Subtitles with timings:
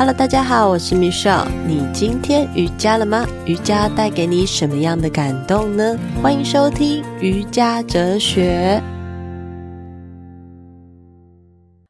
[0.00, 1.46] Hello，大家好，我是 Michelle。
[1.66, 3.26] 你今天瑜伽了吗？
[3.44, 5.94] 瑜伽带给你什么样的感动呢？
[6.22, 8.82] 欢迎收听瑜伽哲学。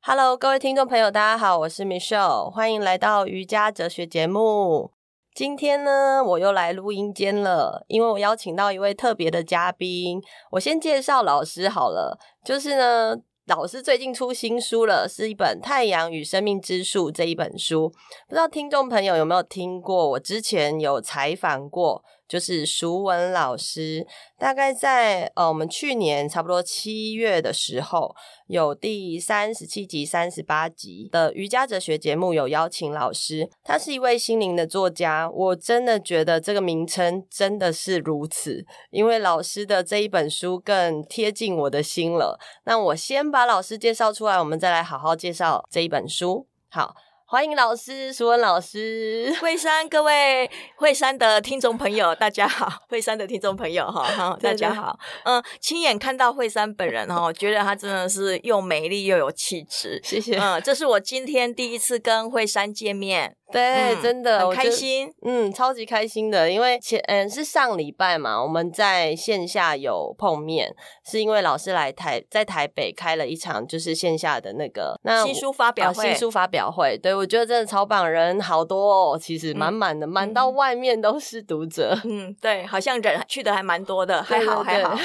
[0.03, 4.91] Hello，各位听众朋友，大家好，我是 Michelle，欢迎来到瑜伽哲学节目。
[5.33, 10.21] 今天呢，我又来录音间了，因为我邀请到一位特别的嘉宾。
[10.51, 13.23] 我先介绍老师好了，就是呢。
[13.51, 17.89] 老师最近出新书了，是一本《太阳与生命之树》这一本书，
[18.29, 20.11] 不知道听众朋友有没有听过？
[20.11, 22.05] 我之前有采访过。
[22.31, 24.07] 就是淑文老师，
[24.39, 28.15] 大概在呃，我们去年差不多七月的时候，
[28.47, 33.51] 有第三十七集、三十八集的瑜伽哲学节目，有邀请老师。
[33.65, 42.39] 他是一位心灵的作家，我真的觉得这个名称真的是如此，因为老师的这一本书更贴近我的心了。
[42.63, 46.47] 那我先把老师介绍出来，我们再来好好介绍这一本书。
[46.69, 46.95] 好。
[47.31, 63.37] 欢迎老师，舒文老师，惠山，各位惠山的听众朋友，大家好，惠山的听众朋友哈，哈，大家好，嗯，亲眼看到惠山本人哈，觉得她真的是又美丽又有气质，谢谢，嗯，这是我今天第一次跟惠山见面。
[63.51, 84.97] 对，嗯、真的很开心，嗯，超级开心的，因为前嗯是上礼拜嘛，我们在线下有碰面，是因为老师来台在台北开了一场就是线下的那个那新书发表会，啊、新书发表会，对，我觉得真的超棒，人好多哦，其实满满的，满、嗯、到外面都是读者，嗯，对，好像人去的还蛮多的，还好还好，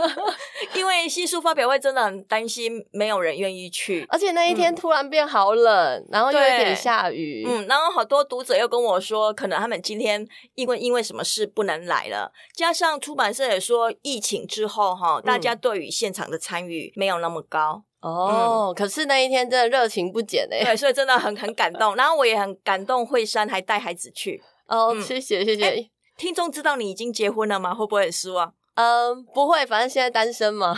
[0.74, 10.26] 因为新书发表会真的很担心没有人愿意去，而且那一天突然变好冷，嗯、然后又有点下雨，嗯，然后好多读者又跟我说，可能他们今天
[10.56, 18.74] 因为因为什么事不能来了，加上出版社也说疫情之后哈，大家对于现场的参与没有那么高、嗯、哦。
[18.76, 21.94] 可是那一天真的热情不减哎，对，所以真的很很感动。
[21.94, 25.88] 然后我也很感动，惠山还带孩子去哦，谢谢谢谢。
[26.16, 27.72] 听众知道你已经结婚了吗？
[27.72, 28.52] 会不会很失望？
[28.74, 30.76] 嗯，不会，反正现在单身嘛。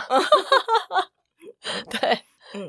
[1.89, 2.19] 对。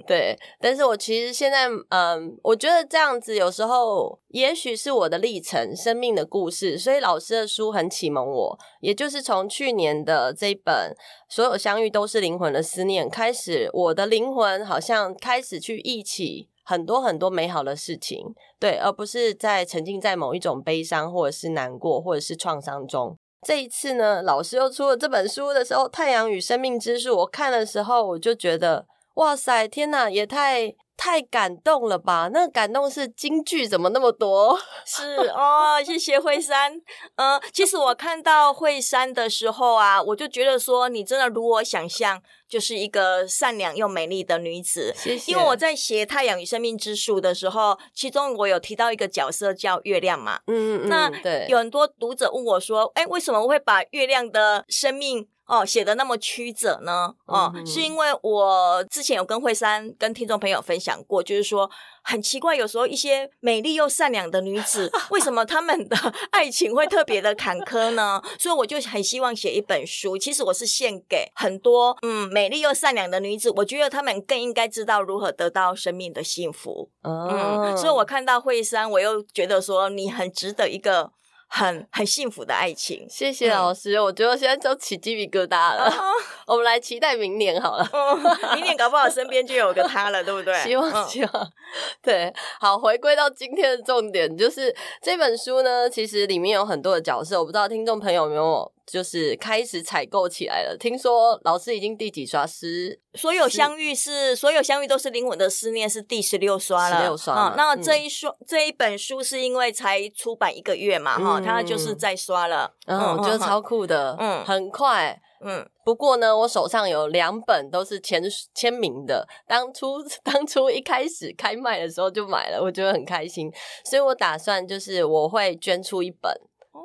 [0.06, 8.59] 对，但是我其实现在，嗯，我觉得这样子有时候，也许是我的历程、生命的故事，所以老师的书很启蒙我。
[8.81, 10.94] 也就是从去年的这一本
[11.34, 23.16] 《所有相遇都是灵魂的思念》开始，我的灵魂好像开始去忆起很多很多美好的事情，对，而不是在沉浸在某一种悲伤或者是难过或者是创伤中。
[23.44, 28.87] 这一次呢，老师又出了这本书的时候，《太阳与生命之树》，我看的时候，我就觉得。
[29.14, 29.68] 哇塞！
[29.68, 32.30] 天哪，也太太感动了吧？
[32.32, 34.58] 那感动是京剧怎么那么多？
[34.86, 36.74] 是哦，谢谢惠珊。
[37.16, 44.94] 嗯、呃，其实我看到惠珊的时候啊，我就觉得说，你真的如我想象，就是一个善良又美丽的女子。
[44.96, 45.32] 谢谢。
[45.32, 50.40] 因为我在写《太阳与生命之树》的时候，其中我有提到一个角色叫月亮嘛。
[50.46, 50.88] 嗯嗯嗯。
[50.88, 57.14] 那对，有很多读者问我说：“哎，为什么我会把月亮的生命？”哦，写的那么曲折呢？
[57.26, 61.70] 哦，嗯、是因为我之前有跟惠珊跟听众朋友分享过，就是说
[62.02, 65.96] 很奇怪，有时候一些美丽又善良的女子，为什么她们的
[66.32, 68.22] 爱情会特别的坎坷呢？
[68.38, 76.88] 所以我就很希望写一本书，其实我是献给很多嗯美丽又善良的女子，我觉得她们更应该知道如何得到生命的幸福。
[77.02, 81.12] 哦、嗯，所以我看到惠珊，我又觉得说你很值得一个。
[81.54, 83.94] 很很幸福的爱情，谢谢老师。
[83.94, 85.90] 嗯、我觉得现在都起鸡皮疙瘩了。
[85.90, 86.02] Uh.
[86.48, 88.54] 我们来期待明年好了，uh.
[88.54, 90.56] 明年搞不好身边就有个他了，对不对？
[90.64, 91.52] 希望希望。
[92.00, 98.72] 对，好，回归到今天的重点，就是这本书呢，其实里面有很多的角色，我不知道听众朋友有没有。
[98.92, 100.76] 就是开始采购起来了。
[100.76, 102.47] 听说老师已经第几刷？
[102.47, 106.97] 十所有相遇是所有相遇都是灵魂的思念，是第十六刷了。
[106.97, 107.48] 十六刷。
[107.48, 112.75] 嗯，那这一刷、嗯、这一本书是因为才出版一个月嘛，哈、嗯，它就是在刷了。
[112.86, 115.66] 嗯，我觉得超酷的，嗯，很快，嗯。
[115.84, 118.22] 不过呢，我手上有两本都是签
[118.54, 119.26] 签名的。
[119.48, 123.50] 当初 当初一开始开卖的时候就买了，我觉得很开心，
[123.84, 126.30] 所以我打算就是我会捐出一本。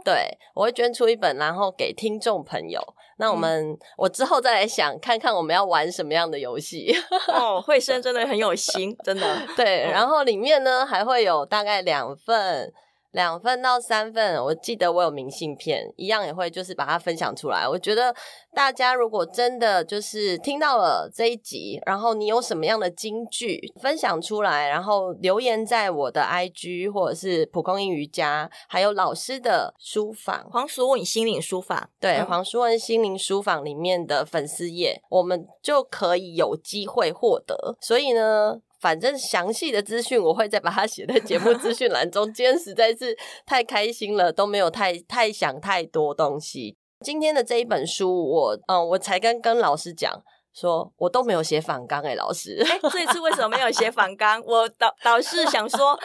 [0.03, 2.81] 对，我会捐出一本，然后给听众朋友。
[3.17, 6.95] 那我们，嗯、我之后再来想，看看我们要玩什么样的游戏。
[7.27, 9.41] 哦， 慧生真的很有心，真的。
[9.55, 12.71] 对，然后里面呢还会有大概两份。
[13.11, 17.67] 两份到三份，我记得我有明信片，一样也会就是把它分享出来。
[17.67, 18.13] 我觉得
[18.53, 37.75] 大家如果真的就是听到了这一集，然后你有什么样的金句分享出来，然后留言在我的 IG 或者是蒲公英瑜伽，还有老师的书房黄淑文心灵书房，对，嗯、黄淑文心灵书房里面的粉丝页，我们就可以有机会获得。
[37.81, 38.59] 所以呢。
[38.79, 42.31] 反正详细的资讯我会再把它写在节目资讯栏中。
[42.33, 46.75] 今天实在是太开心了，都没有太太想太多东西。
[47.01, 50.23] 今天的这一本书我，嗯，我才跟跟老师讲。
[50.59, 54.41] 说我都没有写反纲哎，老师，哎，这一次为什么没有写反纲？
[54.43, 55.97] 我导导师想说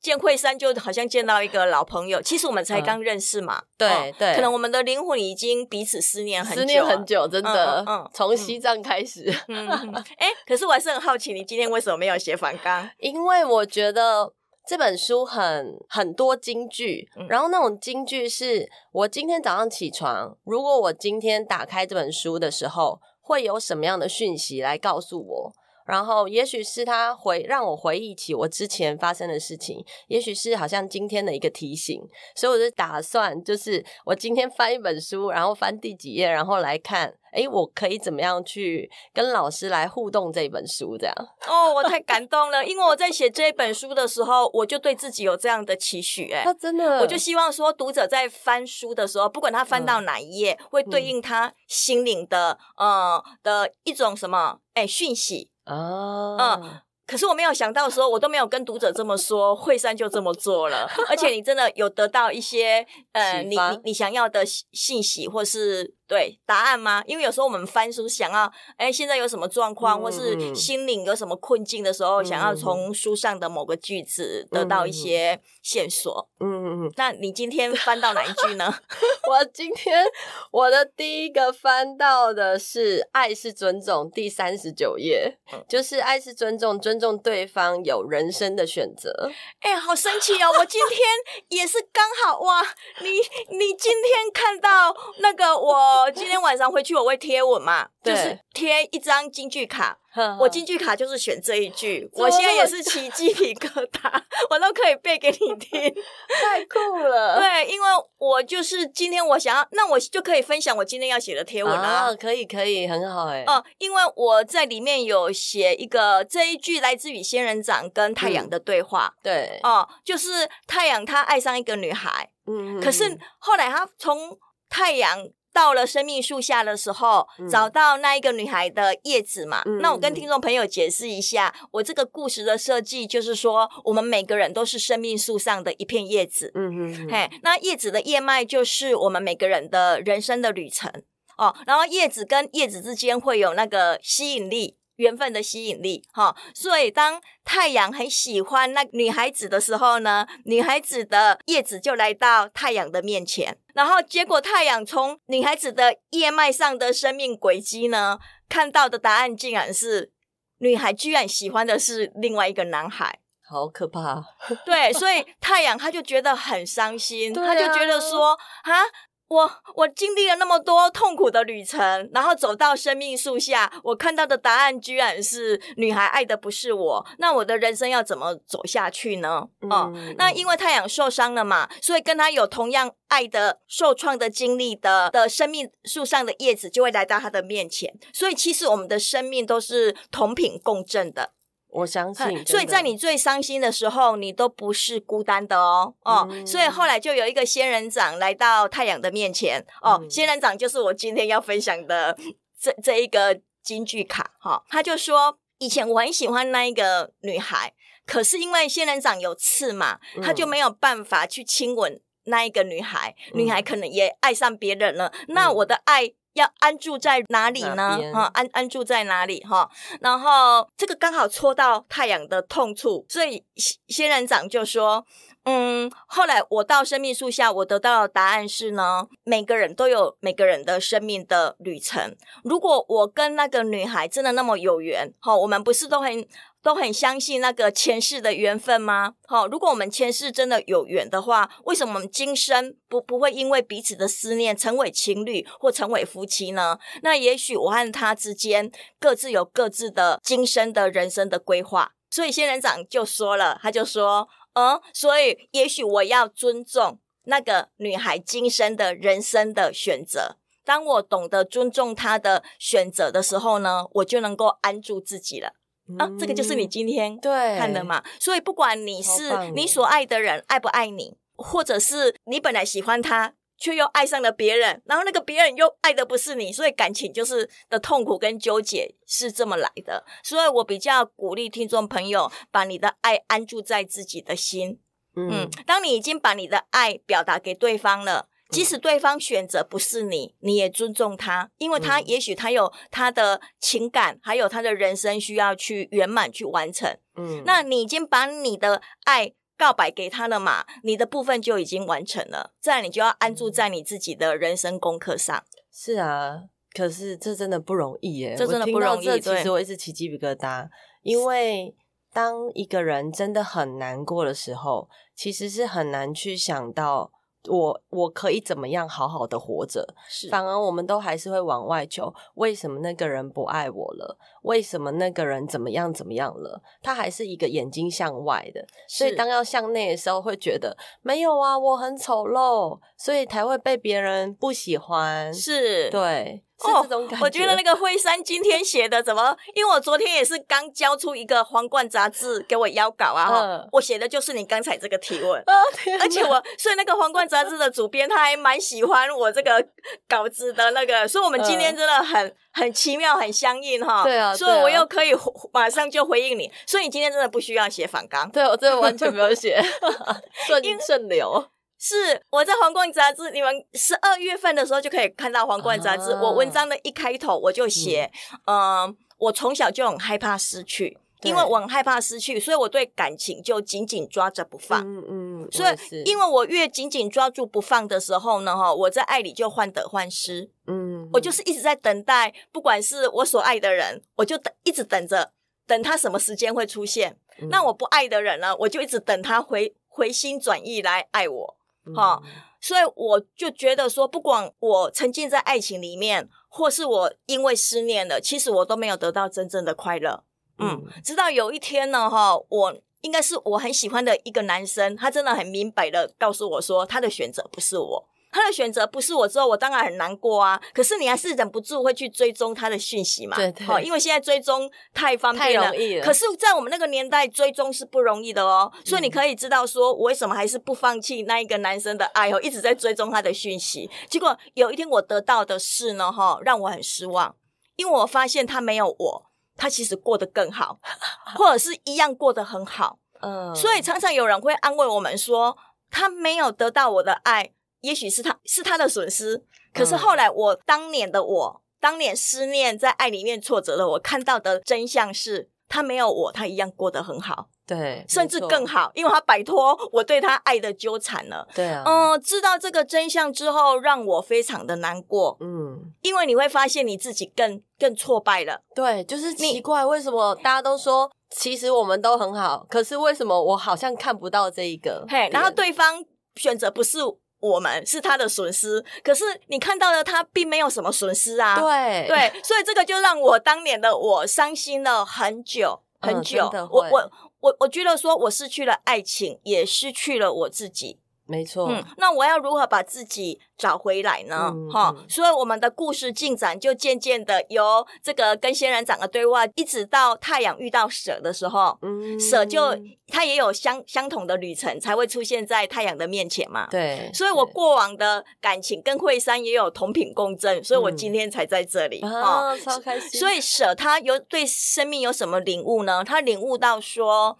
[0.00, 9.68] 见惠山就好像见到一个老朋友，其实我们才刚认识嘛，对、嗯、对，可能我们的灵魂已经彼此思念很久，思念很久，真的，嗯，嗯从西藏开始，嗯，
[10.16, 12.88] 哎，可是我还是很好奇，你今天为什么没有写反纲？
[13.00, 14.32] 因为我觉得
[14.66, 22.98] 这本书很很多金句，然后那种金句是我今天早上起床，如果我今天打开这本书的时候。
[23.30, 25.52] 会有什么样的讯息来告诉我？
[25.90, 32.00] 然后，也许是他回让我回忆起我之前发生的事情，也许是好像今天的一个提醒。
[32.36, 37.14] 所以，我就打算，就是我今天翻一本书，然后翻第几页，然后来看。
[37.32, 40.98] 哎，我可以怎么样去跟老师来互动这本书？
[40.98, 41.14] 这样
[41.46, 46.32] 哦，我太感动了，因为我在写这本书的时候，我就对自己有这样的期许。
[46.32, 56.38] 哎，真的，我就希望说，读者在翻书的时候，不管他翻到哪一页，嗯、会对应他心灵的、嗯、呃的一种什么哎讯息啊，嗯。
[56.38, 67.02] 呃可是我没有想到说，我都没有跟读者这么说，惠山就这么做了，而且你真的有得到一些呃，你你你想要的信息或是对答案吗？
[67.06, 76.28] 因为有时候我们翻书想要，哎，现在有什么状况，嗯、或是心灵有什么困境的时候，嗯、想要从书上的某个句子得到一些线索。
[76.40, 76.92] 嗯嗯嗯。
[76.96, 78.72] 那你今天翻到哪一句呢？
[79.28, 80.04] 我今天
[80.52, 87.00] 我的第一个翻到的是《爱是尊重》第三十九页，就是“爱是尊重”尊。
[87.00, 89.30] 重对方有人生的选择，
[89.60, 90.52] 哎、欸，好神奇哦！
[90.58, 91.00] 我今天
[91.48, 92.62] 也是刚好哇，
[93.00, 93.08] 你
[93.56, 99.98] 你今天看到那个，我今天晚上回去我会贴文嘛，就是贴一张京剧卡。
[100.40, 104.10] 我京剧卡就是选这一句，我现在也是起鸡皮疙瘩，
[104.50, 105.94] 我都可以背给你听，
[106.42, 107.38] 太酷了。
[107.38, 107.88] 对，因为
[108.18, 112.14] 我就是今天我想要，那我就可以分享我今天要写的贴文啊，啊。
[112.14, 113.44] 可以，可以，很好哎。
[113.46, 119.14] 哦、呃，因为我在里面有写一个这一句来自于仙人掌跟太阳的对话。
[119.18, 124.36] 嗯、对，哦、呃，就是太阳他爱上一个女孩，嗯，可是后来他从
[124.68, 125.28] 太阳。
[125.52, 129.62] 到了生命树下的时候，嗯、找到那一个女孩的叶子嘛。
[129.66, 136.50] 嗯、那我跟听众朋友解释一下，我这个故事的设计就是说，我们每个人都是生命树上的一片叶子。
[136.54, 140.90] 嗯哼哼，嘿，那叶子的叶脉就是我们每个人的人生的旅程
[141.36, 141.54] 哦。
[141.66, 144.76] 然后叶子跟叶子之间会有那个吸引力。
[145.00, 158.18] 缘分的吸引力，哈，所以当太阳很喜欢那女孩子的时候呢，女孩子的叶子就来到太阳的面前，然后结果太阳从女孩子的叶脉上的生命轨迹呢，
[158.48, 160.12] 看到的答案竟然是
[160.58, 164.22] 女孩居然喜欢的是另外一个男孩，好可怕。
[164.66, 168.84] 对，所以太阳他就觉得很伤心， 他就觉得说啊。
[169.30, 179.46] 我我经历了那么多痛苦的旅程，然后走到生命树下，我看到的答案居然是女孩爱的不是我，那我的人生要怎么走下去呢？
[179.62, 191.30] 嗯、哦，那因为太阳受伤了嘛，所以跟他有同样爱的受创的经历的的生命树上的叶子就会来到他的面前，所以其实我们的生命都是同频共振的。
[191.72, 196.28] 我相信，所以在你最伤心的时候，你都不是孤单的哦哦。
[196.30, 202.16] 嗯、所以后来就有一个仙人掌来到太阳的面前哦，嗯、仙人掌就是我今天要分享的
[202.60, 204.62] 这这一个金句卡哈、哦。
[204.68, 207.72] 他就说，以前我很喜欢那一个女孩，
[208.06, 215.12] 可是因为仙人掌有刺嘛，嗯、他就没有办法去亲吻那一个女孩，嗯、女孩可能也爱上别人了。
[215.14, 216.12] 嗯、那我的爱。
[216.40, 217.98] 要安住在哪里呢？
[218.12, 219.40] 哈，安安住在哪里？
[219.44, 219.70] 哈，
[220.00, 223.44] 然后这个刚好戳到太阳的痛处，所以
[223.88, 225.06] 仙人掌就说
[225.44, 232.14] ：“嗯，后来我到生命树下，我得到的答案是呢，每个人都有每个人的生命的旅程。
[232.44, 236.26] 如果我跟那个女孩真的那么有缘，哈，我们不是都很。”
[236.62, 239.14] 都很相信那个前世的缘分吗？
[239.26, 246.78] 好，如果我们前世真的有缘的话，为什么我们今生不不会因为彼此的思念成为情侣或成为夫妻呢？
[247.02, 251.92] 那也许我和他之间各自有各自的今生的人生的规划。
[252.10, 260.36] 所以仙人掌就说了，他就说，嗯，所以也许我要尊重那个女孩今生的人生的选择。
[260.64, 265.54] 当我懂得尊重她的选择的时候呢，我就能够安住自己了。
[265.98, 268.04] 啊，这个就是你今天看的嘛。
[268.20, 280.02] 所以不管你是你所爱的人爱不爱你，或者是你本来喜欢他，却又爱上了别人，然后那个别人又爱的不是你，所以感情就是的痛苦跟纠结是这么来的。
[280.24, 284.80] 所以我比较鼓励听众朋友，把你的爱安住在自己的心。
[285.14, 296.96] 嗯，嗯，当你已经把你的爱表达给对方了，即使对方选择不是你，你也尊重他，因为他也许他有他的情感，还有他的人生需要去圆满去完成。
[297.16, 299.34] 嗯，那你已经把你的爱。
[299.60, 300.64] 告白给他了嘛？
[300.82, 305.44] 你的部分就已经完成了，这样你就要安住在你自己的人生功课上。
[305.70, 309.04] 是啊，可是这真的不容易耶，这真的不容易。
[309.04, 310.66] 这其实我一直起鸡皮疙瘩，
[311.02, 311.76] 因为
[312.10, 317.12] 当一个人真的很难过的时候，其实是很难去想到。
[317.48, 319.86] 我我可以怎么样好好的活着？
[320.08, 322.12] 是，反而我们都还是会往外求。
[322.34, 324.18] 为什么那个人不爱我了？
[324.42, 326.62] 为什么那个人怎么样怎么样了？
[326.82, 335.32] 他还是一个眼睛向外的，所以当要向内的时候，会觉得没有啊，我很丑陋，所以才会被别人不喜欢。
[335.32, 336.44] 是，对。
[336.62, 336.86] 哦，
[337.20, 339.36] 我觉得那个惠山今天写的怎么？
[339.54, 345.52] 因为我昨天也是刚交出一个皇冠杂志给我邀稿啊，嗯、我写的就是你刚才这个提问，哦、
[346.00, 349.66] 而且我所以那个皇冠杂志的主编他还蛮喜欢我这个
[350.08, 354.02] 稿子的那个，所以我们今天真的很、嗯、很奇妙，很相应哈。
[354.04, 355.12] 对啊，所以我又可以
[355.52, 359.62] 马上就回应你，所以你今天真的不需要写反纲，对我真的完全没有写，
[360.46, 361.46] 顺顺流。
[361.80, 366.12] 是我在皇冠杂志，你们十二月份的时候就可以看到皇冠杂志。
[366.12, 368.10] 啊、我文章的一开头我就写，
[368.44, 374.82] 嗯、呃，我从小就很害怕失去，因为我很害怕失去，所以我对感情就紧紧抓着不放。
[374.82, 380.50] 嗯嗯，所以因为我越紧紧抓住不放的时候呢，哈，我在爱里就患得患失。
[380.66, 385.32] 嗯，我就是一直在等待，不管是我所爱的人，我就等一直等着，
[385.66, 387.16] 等他什么时间会出现。
[387.40, 391.56] 嗯、那我不爱的人呢，我就一直等他回回心转意来爱我。
[391.94, 392.22] 好，
[392.60, 400.22] 所以我就觉得说，不管我沉浸在爱情里面，或是我因为失恋了，其实我都没有得到真正的快乐。
[400.58, 408.08] 嗯，直到有一天呢，哈，我应该是我很喜欢的一个男生，他真的很明白的告诉我说，他的选择不是我。
[408.32, 410.60] 他的选择不是我之后，我当然很难过啊。
[410.72, 413.36] 可是你还是忍不住会去追踪他的讯息嘛？
[413.36, 413.66] 对对。
[413.66, 416.04] 好，因为现在追踪太方便了，太容易了。
[416.04, 418.70] 可是，在我们那个年代，追踪是不容易的哦。
[418.84, 423.90] 所以你可以知道说，我为什么还是不放弃那一个男生的爱哦，一直在追踪他的讯息。
[424.08, 427.34] 结果有一天我得到的是呢，哈，让我很失望，
[427.76, 430.78] 因为我发现他没有我，他其实过得更好，
[431.36, 432.98] 或者是一样过得很好。
[433.22, 433.54] 嗯。
[433.54, 435.56] 所以常常有人会安慰我们说，
[435.90, 437.52] 他没有得到我的爱。
[437.80, 451.48] 也许是他是他的损失，可是后来我当年的我，当年思念在爱里面挫折了我，看到的真相是，他没有我，他一样过得很好，对，甚至更好，因为他摆脱我对他爱的纠缠了。
[451.54, 455.36] 对啊，嗯，知道这个真相之后，让我非常的难过。
[455.40, 458.60] 嗯，因为你会发现你自己更更挫败了。
[458.74, 465.06] 对，就是奇怪，为什么大家都说其实我们都很好，可是为什么我好像看不到这一个？
[465.08, 466.98] 嘿，然后对方选择不是。
[467.40, 471.58] 我们是他的损失，可是你看到了他并没有什么损失啊。
[471.58, 476.50] 对对，所以这个就让我当年的我伤心了很久很久。
[476.52, 480.98] 嗯、我我我我觉得说，我失去了爱情，也失去了我自己。
[481.30, 484.52] 没错，嗯，那我要如何把自己找回来呢？
[484.72, 496.66] 哈、嗯，嗯、所以我们的故事进展就渐渐的由这个跟仙人掌的对话，一直到太阳遇到蛇的时候，嗯，蛇就它也有相相同的旅程，才会出现在太阳的面前嘛。
[496.68, 503.20] 对，所以我过往的感情跟惠山也有同频共振，所以我今天才在这里啊，超开心。
[503.20, 506.02] 所以蛇它有对生命有什么领悟呢？
[506.04, 507.38] 它领悟到说，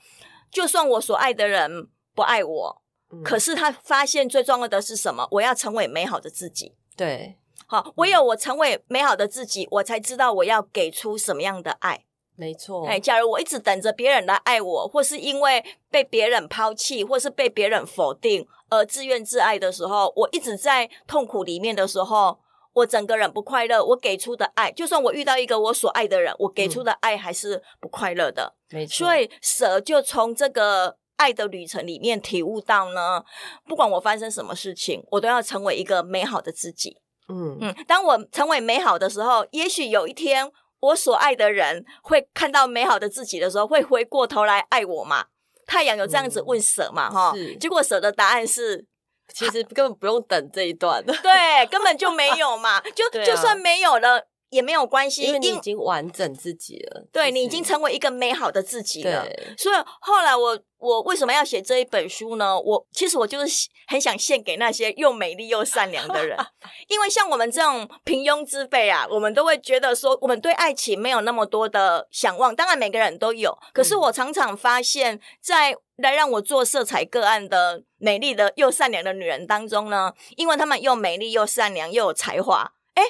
[0.52, 2.80] 就算我所爱的人不爱我。
[3.25, 5.26] 可是他发现最重要的是什么？
[5.33, 6.75] 我要成为美好的自己。
[6.97, 7.37] 对，
[7.67, 12.05] 好，唯有我成为美好的自己，我才知道我要给出什么样的爱。
[12.37, 12.87] 没错。
[12.87, 22.38] 哎，假如我一直等着别人来爱我，或是因为被别人抛弃，或是被别人否定而自怨自艾的时候，我一直在痛苦里面的时候，
[22.75, 23.85] 我整个人不快乐。
[23.85, 28.55] 我给出的爱，就算我遇到一个我所爱的人，我给出的爱还是不快乐的。
[28.71, 28.95] 没错。
[28.95, 31.00] 所以蛇就从这个。
[31.21, 33.23] 爱的旅程里面体悟到呢，
[33.69, 36.97] 不管我发生什么事情，我都要成为一个美好的自己。
[37.29, 40.50] 嗯嗯，当我成为美好的时候，也许有一天
[40.81, 45.27] 我所爱的人会看到美好的自己的时候，会回过头来爱我嘛？
[45.67, 47.11] 太阳有这样子问蛇嘛？
[47.11, 48.87] 哈、嗯，结果蛇的答案是，
[49.35, 52.81] 其实根本不用等这一段，对，根本就没有嘛。
[52.81, 54.30] 就、 啊、就算没有了。
[54.50, 57.07] 也没有关系，因为你已经完整自己了。
[57.12, 59.26] 对，你已经成为一个美好的自己了。
[59.57, 62.59] 所以后来我我为什么要写这一本书呢？
[62.61, 66.37] 我其实我就是很想献给那些又美丽又善良的人，
[66.88, 72.54] 因为像我们这种平庸之辈啊，我们都会觉得说，我们对爱情没有那么多的想望。
[72.54, 83.02] 当然每个人都有，可是我常常发现，在来让我做色彩个案的美丽的又善良的女人当中呢，因为她们又美丽又善良又有才华，诶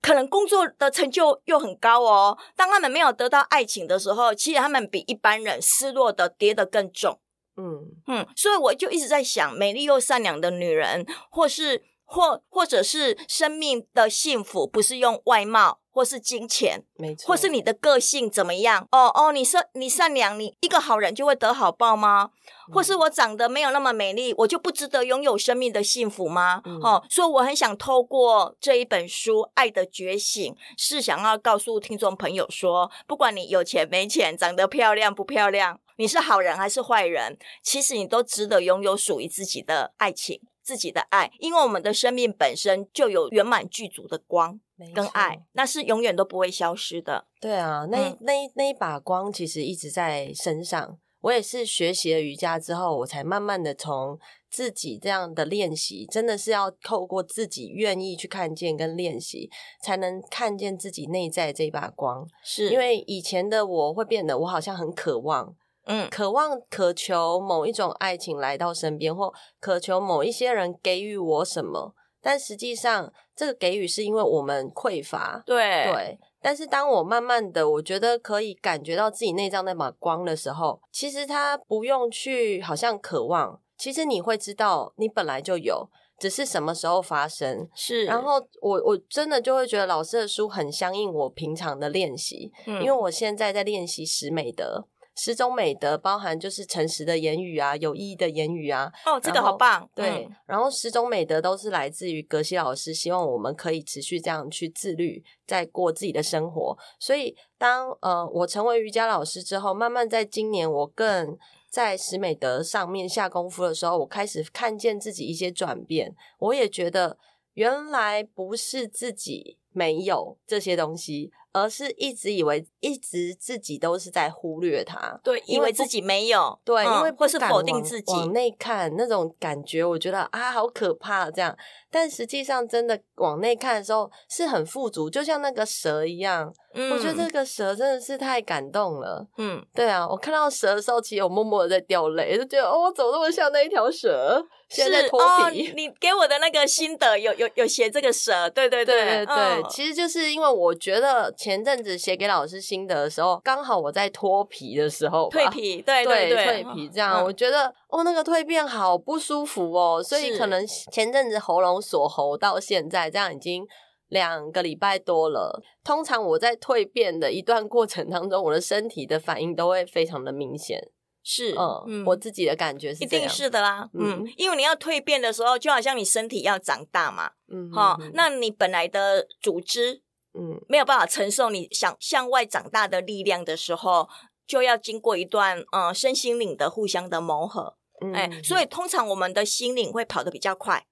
[0.00, 2.38] 可能工作的成就又很高哦。
[2.56, 7.20] 当他们没有得到爱情的时候，其实他们比一般人失落的跌得更重。
[7.56, 15.78] 嗯嗯，所以我就一直在想，美丽又善良的女人，或是或或者是生命的幸福，不是用外貌。
[15.90, 18.86] 或是金钱，没错，或是你的个性怎么样？
[18.92, 22.30] 哦哦，你善你善良，你一个好人就会得好报吗？
[22.68, 26.62] 嗯、或是我长得没有那么美丽，我就不值得拥有生命的幸福吗？
[26.66, 40.40] 嗯、哦，所以我很想透过这一本书《爱的觉醒》，是想要告诉听众朋友说，不管你有钱没钱，长得漂亮不漂亮，你是好人还是坏人，其实你都值得拥有属于自己的爱情。
[40.68, 44.60] 自己的爱，因为我们的生命本身就有圆满具足的光
[44.94, 47.26] 跟爱，那是永远都不会消失的。
[47.40, 50.98] 对啊，那、嗯、那那一把光其实一直在身上。
[51.22, 54.18] 我也是学习了瑜伽之后，我才慢慢的从
[54.50, 59.48] 自己这样的练习，真的是要透过自己愿意去看见跟练习，
[59.82, 62.28] 才能看见自己内在这一把光。
[62.44, 65.56] 是因为以前的我会变得，我好像很渴望。
[65.88, 75.42] 嗯，渴望、渴求某一种爱情来到身边，或渴求某一些人给予我什么，但实际上，这个给予是因为我们匮乏。
[75.46, 76.18] 对对。
[76.40, 87.68] 但是当我慢慢的，我觉得可以感觉到自己内脏那把光的时候，其实他不用去好像渴望，其实你会知道你本来就有，只是什么时候发生。
[87.74, 88.04] 是。
[88.04, 94.86] 然后我我真的就会觉得老师的书很相应我平常的练习，嗯，因为我现在在练习十美德。
[95.20, 98.88] 十种美德包含就是诚实的言语啊，有意义的言语啊。
[99.04, 99.90] 哦，这个好棒。
[99.92, 106.78] 对，嗯、然后十种美德都是来自于格西老师，希望我们可以持续这样去自律，在过自己的生活。
[107.00, 111.36] 所以当呃我成为瑜伽老师之后，慢慢在今年我更
[111.68, 116.14] 在十美德上面下功夫的时候，我开始看见自己一些转变。
[116.38, 117.18] 我也觉得
[117.54, 121.32] 原来不是自己没有这些东西。
[121.52, 131.56] 而是一直以为，一直自己都是在忽略它，对，因为自己没有，对，嗯、因为或是否定自己，往内看那种感觉，我觉得啊，好可怕这样。
[131.90, 136.52] 但实际上，真的往内看的时候，是很富足，就像那个蛇一样。
[136.74, 139.26] 嗯，我觉得这个蛇真的是太感动了。
[139.38, 144.44] 嗯，对啊，我看到蛇的时候，其实我默默的在掉泪，就觉得哦，我怎么那么像那一条蛇？
[144.68, 145.18] 现在脱
[145.50, 145.68] 皮。
[145.68, 161.78] 哦，你给我的那个心得有有有写这个蛇，对对对对对，其实就是因为我觉得前阵子写给老师心得的时候，刚好我在脱皮的时候，蜕皮，对对对，蜕皮这样，我觉得哦，那个蜕变好不舒服哦，所以可能前阵子喉咙。
[161.88, 163.64] 锁喉到现在，这样已经
[164.08, 165.62] 两个礼拜多了。
[165.84, 170.82] 通常我在蜕变的一段过程当中，我的身体的反应都会非常的明显。
[171.30, 173.86] 是，嗯，嗯，我自己的感觉是，一定是的啦。
[173.92, 177.32] 嗯，嗯，因为你要蜕变的时候，就好像你身体要长大嘛。
[177.52, 180.00] 嗯，好，哦，那你本来的组织，
[180.32, 184.08] 嗯，没有办法承受你想向外长大的力量的时候，
[184.46, 187.76] 就要经过一段嗯身心灵的互相的磨合。
[188.00, 190.86] 嗯，哎，所以通常我们的心灵会跑得比较快。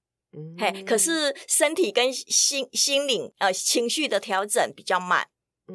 [0.59, 5.27] 嘿，嗯、可是身体跟心心灵呃情绪的调整比较慢，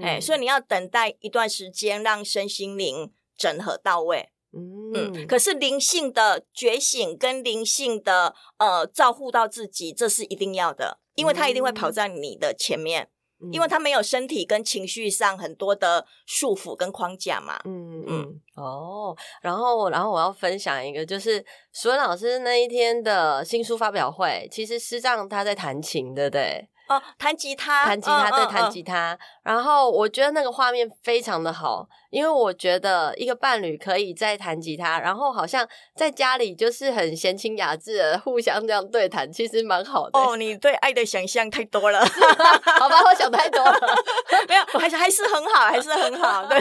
[0.03, 4.29] 哎、嗯，所以你要等待一段时间，让身心灵整合到位。
[4.53, 13.09] 嗯，嗯，可是灵性的觉醒跟灵性的呃照顾到自己，这是一定要的，因为他一定会跑在你的前面。
[13.51, 17.59] 因为他没有身体跟情绪上很多的束缚跟框架嘛。
[17.65, 26.69] 嗯嗯哦，然后然后我要分享一个，就是淑雯老师那一天的新书发表会，其实师丈他在弹琴，对不对？
[26.87, 29.17] 哦，弹吉他，弹吉他，对，弹吉他。
[29.41, 40.19] 然后我觉得那个画面非常的好，因为我觉得一个伴侣可以在弹吉他，然后好像在家里就是很闲情雅致的互相这样对谈，其实蛮好的。
[40.19, 41.99] 哦，你对爱的想象太多了，
[42.79, 43.79] 好吧，我想太多了，
[44.47, 46.45] 没有，还是还是很好，还是很好。
[46.45, 46.57] 对，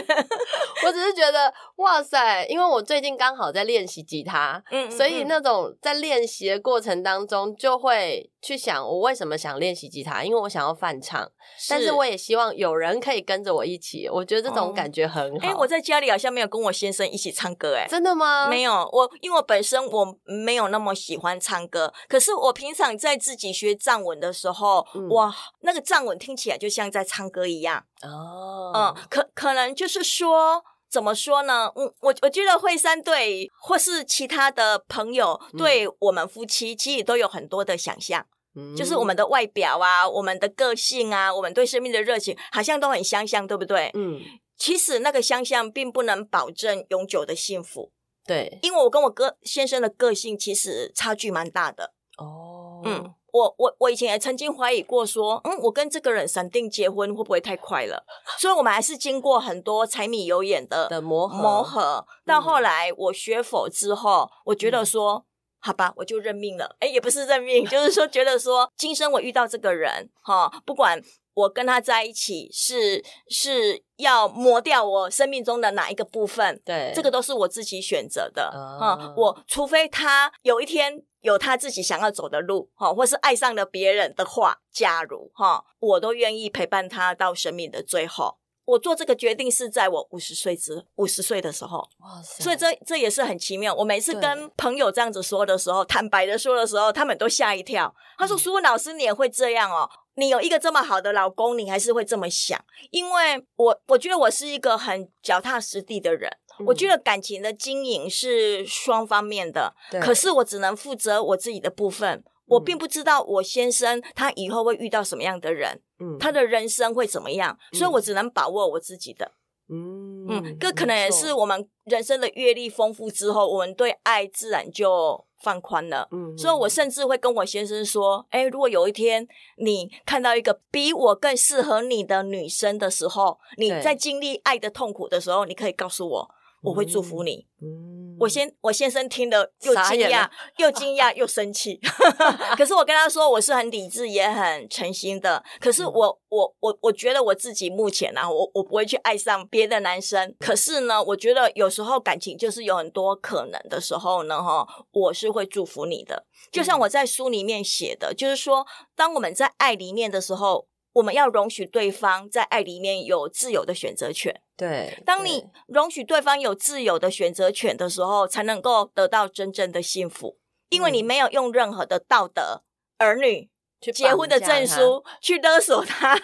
[0.87, 10.23] 我只是觉得哇塞，因为我最近刚好在练习吉他，嗯，所以那种在练习的过程当中，就会去想我为什么想练习吉他。
[10.23, 11.29] 因为我想要翻唱，
[11.69, 14.09] 但是我也希望有人可以跟着我一起。
[14.09, 15.47] 我觉得这种感觉很好。
[15.47, 18.49] 哎、欸，我在家里好像没有跟我先生一起唱歌、欸，哎，真的吗？
[18.49, 27.85] 没有，我因为我本身我没有那么喜欢唱歌，可是我平常在自己学藏文的时候，嗯、哇，那个藏文听起来就像在唱歌一样。
[28.03, 30.63] 哦，嗯，可可能就是说。
[30.91, 31.71] 怎么说呢？
[31.77, 38.27] 嗯，我我觉得惠山对或是其他的朋友对我们夫妻，其实都有很多的想象，
[38.57, 43.93] 嗯，就是我们的外表啊，我们的个性啊，我们对生命的热情，好像都很相像，对不对？
[43.95, 44.19] 嗯，
[44.61, 47.91] 其实那个相像并不能保证永久的幸福，
[48.27, 51.95] 对，因为我跟我哥先生的个性其实差距蛮大的。
[52.19, 53.15] 哦，嗯。
[53.33, 58.05] 我我我以前也曾经怀疑过，说，嗯，我跟这个人闪定结婚会不会太快了？
[58.41, 62.05] 所以我们还是经过很多柴米油盐的的磨合磨合。
[62.27, 65.25] 到后来我学佛之后，我觉得说，嗯、
[65.61, 66.75] 好吧，我就认命了。
[66.81, 71.01] 哎，也不是认命，就是说觉得说，今生我遇到这个人，哈，不管
[71.41, 78.51] 我跟他在一起是是要磨掉我生命中的哪一个部分，对，这个都是我自己选择的。
[78.81, 81.03] 啊、嗯，我除非他有一天。
[81.23, 88.39] 有他自己想要走的路，哈，或是爱上了别人的话，假如哈，我都愿意陪伴他到生命的最后。
[88.71, 92.45] 我做这个决定是在我五十岁之五十岁的时候，哇塞！
[92.45, 93.75] 所以这这也是很奇妙。
[93.75, 97.93] 我每次跟朋友这样子说的时候，坦白的说的时候，他们都吓一跳。
[98.17, 99.91] 他说：“苏文老师，你也会这样哦？
[100.15, 106.31] 你有一个这么好的老公，你还是会这么想？”因为我我觉得我是一个很脚踏实地的人。
[106.67, 112.23] 我觉得感情的经营是双方面的，可是我只能负责我自己的部分。
[112.51, 119.33] 我并不知道我先生他以后会遇到什么样的人，嗯，他的人生会怎么样，所以我只能把握我自己的。
[119.73, 126.09] 嗯嗯，这可能也是我们人生的阅历丰富之后，我们对爱自然就放宽了。
[126.11, 129.25] 嗯，所以我甚至会跟我先生说：“哎，如果有一天
[129.59, 136.31] 你看到一个比我更适合你的女生的时候，你在经历爱的痛苦的时候，你可以告诉我。”
[136.63, 137.47] 我会祝福你。
[137.63, 141.79] 嗯，我先我先生听了又惊讶，又惊讶又生气。
[142.57, 145.43] 可是我跟他说，我是很理智也很诚心的。
[145.61, 150.35] 可是我、嗯、我我我觉得我自己目前呢、啊，我我不会去爱上别的男生。
[150.39, 156.25] 可是呢，我觉得有时候感情就是有很多可能的时候呢，哈，我是会祝福你的。
[156.51, 160.70] 就像我在书里面写的，就是说，当我们在爱里面的时候。
[160.95, 164.41] 我们要容许对方在爱里面有自由的选择权。
[164.57, 170.39] 对，当你容许对方有自由的选择权的时候，才能够得到真正的幸福。
[170.69, 172.63] 因为你没有用任何的道德、
[172.99, 173.51] 儿女、
[173.81, 176.15] 结婚的证书去勒索他，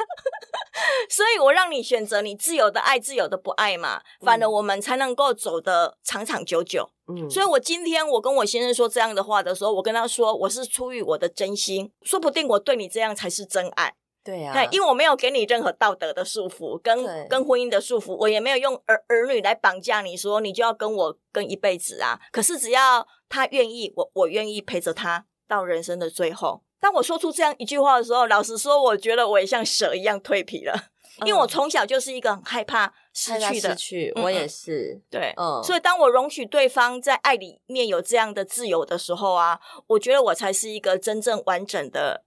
[1.11, 4.03] 所以我让你选择你自由的爱，自由的不爱嘛。
[4.21, 6.91] 反而我们才能够走得长长久久。
[7.09, 13.95] 嗯，所以我今天我跟我先生说这样的话的时候，我跟他说我是出于我的真心，说不定我对你这样才是真爱。
[14.27, 22.19] 对呀、啊，因为我没有给你任何道德的束缚，跟跟婚姻的束缚，我也没有用儿儿女来绑架你，说你就要跟我跟一辈子啊。
[22.33, 26.65] 可是只要他愿意，我我愿意陪着他到人生的最后。
[26.81, 30.75] 当我说出这样一句话的时候，老实说，我觉得我也像蛇一样蜕皮了，
[31.21, 33.71] 嗯、因为我从小就是一个很害怕失去的。
[33.71, 34.95] 失去，我也是。
[34.95, 35.63] 嗯、对，嗯。
[35.63, 42.25] 所以当我容许对方在爱里面有这样的自由的时候啊，我觉得我才是一个真正完整的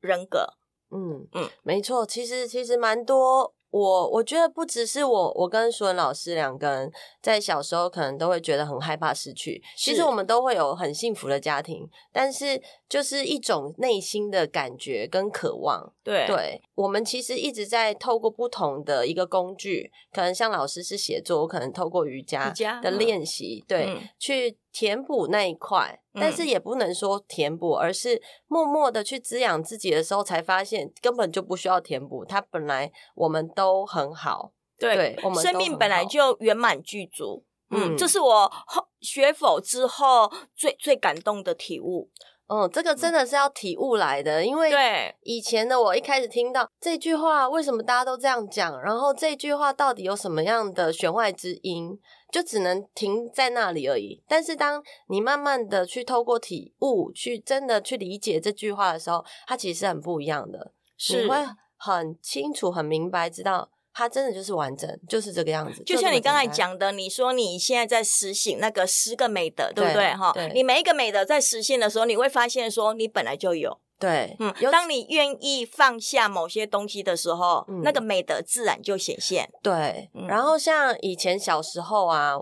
[0.00, 0.54] 人格。
[0.90, 3.54] 嗯嗯，没错，其实其实蛮多。
[3.70, 9.62] 我我觉得不只是我，我跟舒文老师两个人在小时候可能都会觉得很害怕失去。
[9.76, 15.92] 其实我们都会有很幸福的家庭，但是就是一种内心的感觉跟渴望。
[16.02, 26.00] 对对，我们其实一直在透过不同的一个工具，可能像老师是写作，我可能透过瑜伽的练习，对，嗯、去填补那一块。
[26.20, 32.24] 但是也不能说填补，而是默默的去滋养自己的时候，才发现根本就不需要填补。
[32.24, 37.44] 它本来我们都很好，对，对我们生命本来就圆满具足。
[37.70, 38.52] 嗯，这是我
[39.00, 42.10] 学否之后最最感动的体悟。
[42.48, 48.80] 嗯，这个真的是要体悟来的，因为对以前的我一开始听到这句话，为什么大家都这样讲？
[48.80, 51.98] 然后这句话到底有什么样的弦外之音？
[52.30, 54.22] 就只能停在那里而已。
[54.28, 60.72] 但是当你慢慢的去透过体悟，去真的去理解这句话的时候，它其实是很不一样的。
[60.98, 61.36] 是你会
[61.76, 65.82] 很清楚、很明白，知道它真的就是完整，就是这个样子。
[65.82, 70.14] 就像你刚才讲的，你说你现在在实行那个十个美德，对不对？
[70.14, 73.76] 哈，你每一个美德在实现的时候，你会发现说你本来就有。
[73.98, 79.50] 对，嗯，当你愿意放下某些东西的时候，嗯、那个美德自然就显现。
[79.60, 82.34] 对，嗯、然后像以前小时候啊，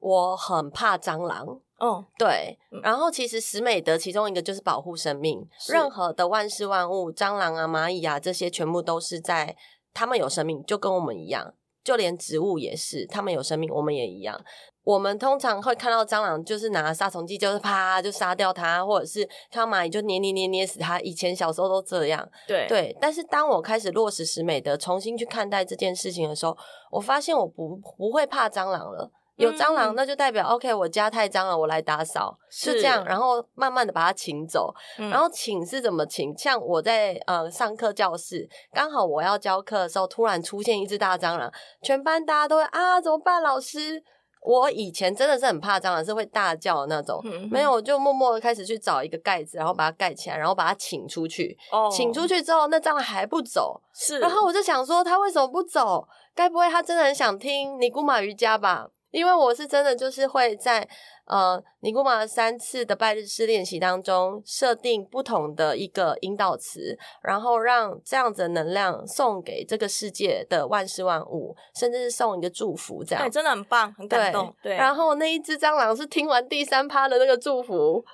[0.00, 1.58] 我很怕蟑螂。
[1.78, 9.56] 哦，对，然后其实十美德其中一个就是保护生命，任何的万事万物，蟑螂啊、蚂蚁啊这些，全部都是在
[9.92, 11.54] 他们有生命，就跟我们一样。
[11.84, 14.38] 就连植物也是，他们有生命，我们也一样。
[14.84, 21.00] 我们通常会看到蟑螂，就是拿杀虫剂，就是啪就杀掉它，或者是看到蚂蚁就捏捏捏捏死它。
[21.00, 22.96] 以前小时候都这样，对对。
[23.00, 26.56] 但是当我开始落实实美德，重新去看待这件事情的时候，
[26.90, 29.10] 我发现我不不会怕蟑螂了。
[29.38, 33.04] 有蟑螂，那就代表、嗯、OK，我家太脏了，我来打扫，是这样。
[33.04, 34.74] 然后慢慢的把它请走。
[34.98, 36.36] 嗯、然后请是怎么请？
[36.36, 41.50] 像我在呃上课教室，刚好我要教课的时候，突然出现一只大蟑螂，
[41.82, 43.40] 全班大家都会啊，怎么办？
[43.40, 44.02] 老师，
[44.42, 47.20] 我以前真的是很怕蟑螂，是会大叫的那种。
[47.24, 51.56] 嗯、没有，我就默默的开始去找一个盖子，然后把它盖起来，然后把它请出去。
[51.70, 53.80] 哦，请出去之后，那蟑螂还不走。
[53.94, 54.18] 是。
[54.18, 56.06] 然后我就想说，它为什么不走？
[56.34, 58.88] 该不会它真的很想听尼姑玛瑜伽吧？
[59.10, 60.86] 因为我是真的就是会在
[61.26, 74.54] 呃尼古玛三次的拜日式练习当中设定不同的一个引导词，然后让这样子的能量送给这个世界的万事万物，甚至是送一个祝福，这样对，真的很棒，很感动。
[74.62, 78.04] 对，对然后那一只蟑螂是听完第三趴的那个祝福。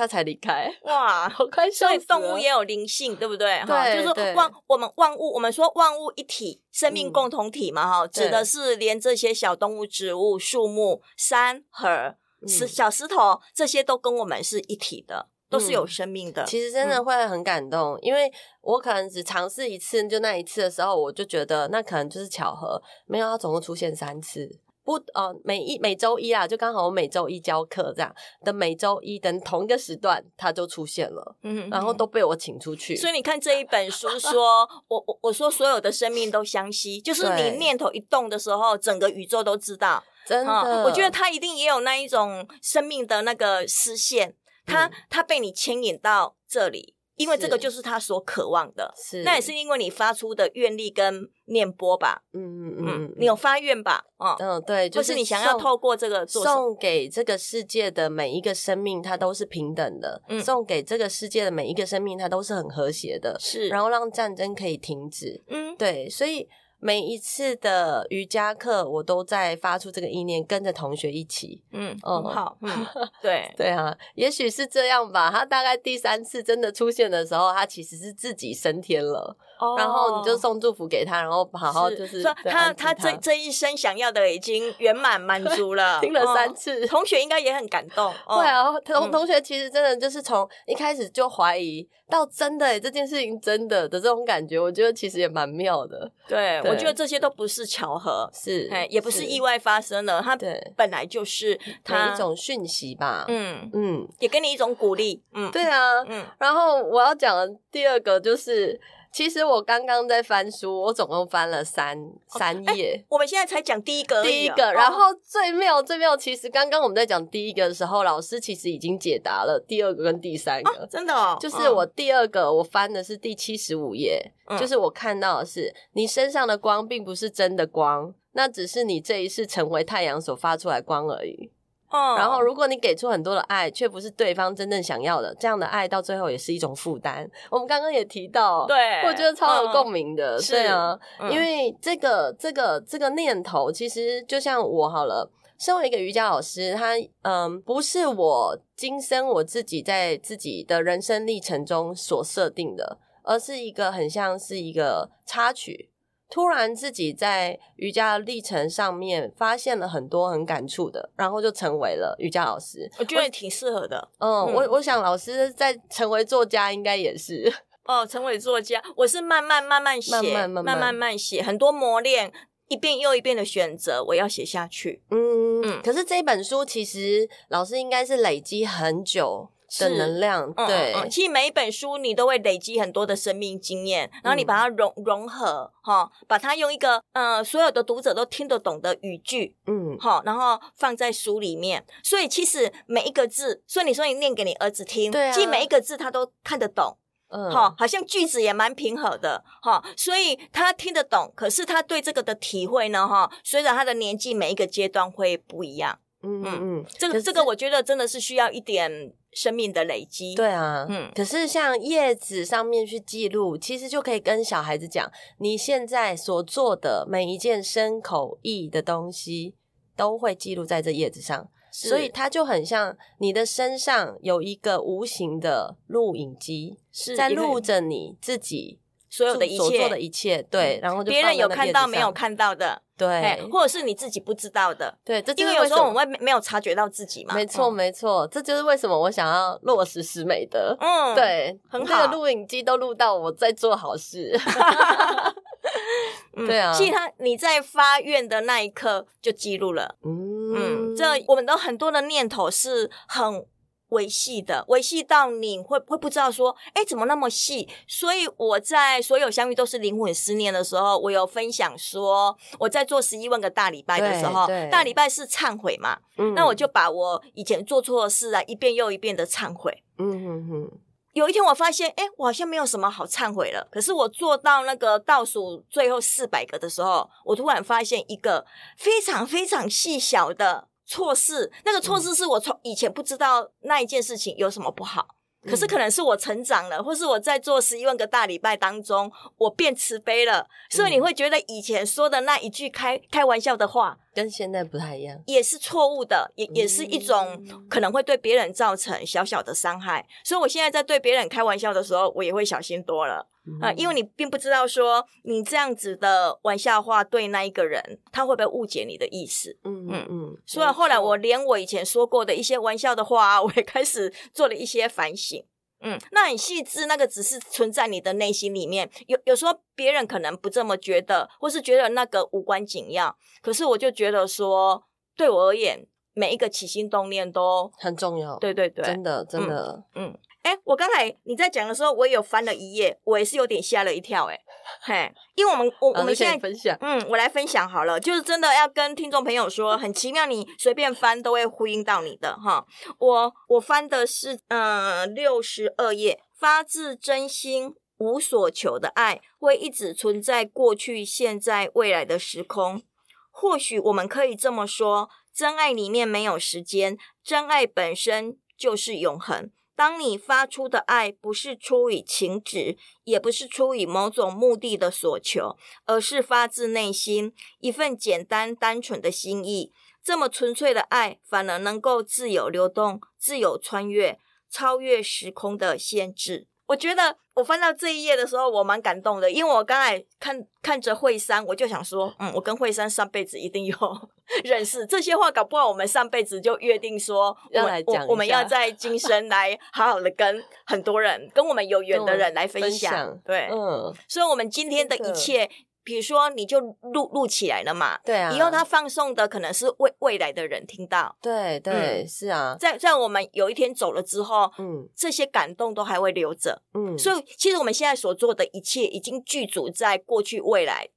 [0.00, 1.74] 他才离开哇， 好开心！
[1.74, 3.60] 所以动物也有灵性，对不对？
[3.60, 12.14] 哈，就是说万我们万物，我们说万物一体，生命共同体嘛，哈，指的是连这些小动物、植物、树木、山河、
[12.48, 16.44] 石小石头，这些都跟我们是一体的，都是有生命的。
[16.44, 18.32] 其实真的会很感动，因为
[18.62, 24.58] 我可能只尝试一次，就那一次的时候，我就觉得那可能就是巧合，没有，它总共出现三次。
[24.90, 32.96] 不，呃，每一每周一啊，就刚好我每周一教课这样的每周一等同一个时段，他就出现了，嗯哼，然后都被我请出去。
[32.96, 40.02] 所以你看这一本书 说，我我我说所有的生命都相吸，就是你念头一动的时候，整个宇宙都知道。
[40.26, 44.34] 真的，嗯，我觉得他一定也有那一种生命的那个丝线，
[44.66, 46.94] 他他被你牵引到这里。
[47.20, 54.02] 因为这个就是他所渴望的，是那也是因为你发出的愿力跟念波吧，嗯嗯嗯，嗯你有发愿吧？
[54.16, 65.44] 哦、嗯，对，就是、是你想要透过这个做送给这个世界的每一个生命，它都是平等的；嗯、送给这个世界的每一个生命，它都是很和谐的，是，然后让战争可以停止。
[65.48, 66.48] 嗯，对，所以。
[66.80, 71.62] 每一次的瑜伽课，我都在发出这个意念，跟着同学一起。
[71.72, 72.56] 嗯，很好。
[72.62, 72.86] 嗯，
[73.20, 75.30] 对对啊，也许是这样吧。
[75.30, 79.36] 他大概第三次真的出现的时候，他其实是自己升天了。
[79.60, 86.00] 哦， 然后你就送祝福给他，然后好好就是说他他这这一生想要的已经圆满 满足了。
[86.00, 88.10] 听了三次，同学应该也很感动。
[88.26, 96.10] 对啊，同同学其实真的就是从一开始就怀疑到真的诶，这件事情真的的这种感觉，我觉得其实也蛮妙的。
[96.26, 96.58] 对。
[96.70, 100.36] 我觉得这些都不是巧合，是，哎，也不是意外发生的，它
[100.76, 108.80] 本来就是它一种讯息吧，嗯嗯，也给你一种鼓励，嗯，对啊，嗯，然后我要讲的第二个就是。
[109.12, 113.04] 其实我刚刚在翻书，我总共翻了三三页。
[113.08, 120.86] 我们现在才讲第一个，第一个，然后最妙最妙，其实刚刚我们在讲第一个的时候，老师其实已经解答了第二个跟第三个。
[120.86, 131.50] 真的哦，就是我第二个我翻的是第七十五页，就是我看到的是你身上的光并不是真的光，那只是你这一世成为太阳所发出来光而已。
[131.90, 137.28] 嗯，然后如果你给出很多的爱，却不是对方真正想要的，这样的爱到最后也是一种负担。
[137.50, 155.90] 我们刚刚也提到，对，我觉得超有共鸣的，嗯、对啊，嗯、因为这个这个这个念头，其实就像我好了，身为一个瑜伽老师，他嗯，不是我今生我自己在自己的人生历程中所设定的，而是一个很像是一个插曲。
[156.30, 162.90] 突然自己在瑜伽的历程上面发现了很多很感触的，然后就成为了瑜伽老师。
[162.98, 164.08] 我觉得挺适合的。
[164.18, 167.52] 嗯，嗯我我想老师在成为作家应该也是。
[167.84, 172.32] 哦，成为作家，我是慢慢慢慢写，慢慢慢慢慢慢慢写，很多磨练，
[172.68, 175.02] 一遍又一遍的选择，我要写下去。
[175.10, 175.82] 嗯嗯。
[175.82, 179.48] 可是这本书其实老师应该是累积很久。
[179.78, 191.84] 的能量，是对、嗯嗯，其实每一本书你都会累积很多的生命经验，然后你把它融融合，哈，把它用一个呃所有的读者都听得懂的语句，嗯，好，然后放在书里面。
[192.02, 201.32] 所以其实每一个字，所以你说你念给你儿子听，对啊，其实每一个字他都看得懂，嗯，好，好像句子也蛮平和的，哈，所以他听得懂。
[201.36, 209.12] 可是他对这个的体会呢，哈，随着他的年纪每一个阶段会不一样，嗯嗯嗯，这个这个我觉得真的是需要一点。
[209.32, 219.54] 生命的累积，对啊，嗯，可是像叶子上面去记录，其实就可以跟小孩子讲，你现在所做的每一件身口意的东西，
[219.94, 232.82] 都会记录在这叶子上，是所以它就很像你的身上有一个无形的录影机，是在录着你自己所有的一切，所做的一切，对，然后就别人有看到没有看到的。
[233.00, 237.34] 对，或者是你自己不知道的，对，这因为有时候我们会没有察觉到自己嘛。
[237.34, 240.76] 没错，没错，这就是为什么我想要落实十美德。
[240.78, 244.38] 嗯，对，很好，这个录影机都录到我在做好事。
[246.36, 249.96] 对啊，其实他你在发愿的那一刻就记录了。
[250.04, 253.46] 嗯嗯，这我们的很多的念头是很。
[253.90, 257.68] 维系的，维系到你会会不知道说，哎，怎么那么细？
[257.86, 269.82] 所以我在所有相遇都是灵魂思念的时候，我有分享说，我在做十一万个大礼拜的时候，大礼拜是忏悔嘛，嗯，那我就把我以前做错的事啊，一遍又一遍的忏悔。
[269.98, 270.80] 嗯哼哼。
[271.12, 273.66] 有一天我发现，哎，我好像没有什么好忏悔了。
[273.68, 280.68] 可是我做到那个倒数最后四百个的时候，我突然发现一个非常非常细小的。
[280.90, 285.06] 错事，那个错事是我从以前不知道那一件事情有什么不好，
[285.48, 293.98] 可是可能是我成长了，或是我在做十一万个大礼拜当中，我变慈悲了，所以你会觉得以前说的那一句开开玩笑的话。
[294.12, 300.04] 跟现在不太一样，也是错误的，也也是一种可能会对别人造成小小的伤害。
[300.24, 303.24] 所以我现在在对别人开玩笑的时候，我也会小心多了
[303.60, 309.58] 啊、嗯，因为你并不知道说你这样子的玩笑话对那一个人，他会不会误解你的意思？
[309.64, 310.36] 嗯嗯嗯。
[310.46, 315.44] 所以后来我连我以前说过的一些玩笑的话， 我也开始做了一些反省。
[315.82, 318.90] 嗯，那很细致，那个只是存在你的内心里面。
[319.06, 323.16] 有有时候别人可能不这么觉得，或是觉得那个无关紧要。
[323.40, 324.84] 可是我就觉得说，
[325.16, 328.36] 对我而言，每一个起心动念都很重要。
[328.38, 330.08] 对对对，真的真的，嗯。
[330.08, 334.24] 嗯哎，我刚才你在讲的时候，我也有翻了一页，我也是有点吓了一跳。
[334.26, 334.40] 哎，
[334.82, 342.64] 嘿，因为我们我我们现在分享，嗯，我来分享好了，就是真的要跟听众朋友说，很奇妙，你随便翻都会呼应到你的哈。
[342.98, 352.82] 我我翻的是嗯六十二页，发自真心无所求的爱会一直存在过去、现在、未来的时空。
[353.30, 359.50] 或许我们可以这么说，真爱里面没有时间，真爱本身就是永恒。
[359.80, 369.72] 当你发出的爱不是出于情执，也不是出于某种目的的所求，而是发自内心一份简单单纯的心意，
[370.04, 374.18] 这么纯粹的爱，反而能够自由流动、自由穿越、
[374.50, 376.46] 超越时空的限制。
[376.66, 383.76] 我觉得我翻到这一页的时候，我蛮感动的，因为我刚才看看着惠山，我就想说，嗯，我跟惠山上辈子一定有
[384.44, 384.84] 认识。
[384.84, 392.92] 这些话搞不好我们上辈子就约定说，要来讲，我们要在今生来好好的跟很多人，跟我们有缘的人来分享。
[392.92, 395.48] 分享对，嗯，所以我们今天的一切。
[395.90, 397.98] 比如说，你就录录起来了嘛？
[398.04, 398.30] 对啊。
[398.30, 401.16] 以后他放送的可能是未未来的人听到。
[401.20, 402.56] 对对、嗯，是啊。
[402.60, 406.62] 在在我们有一天走了之后，嗯，这些感动都还会留着。
[406.74, 410.88] 嗯，所以其实我们现在所做的一切，已经具足在过去、未来、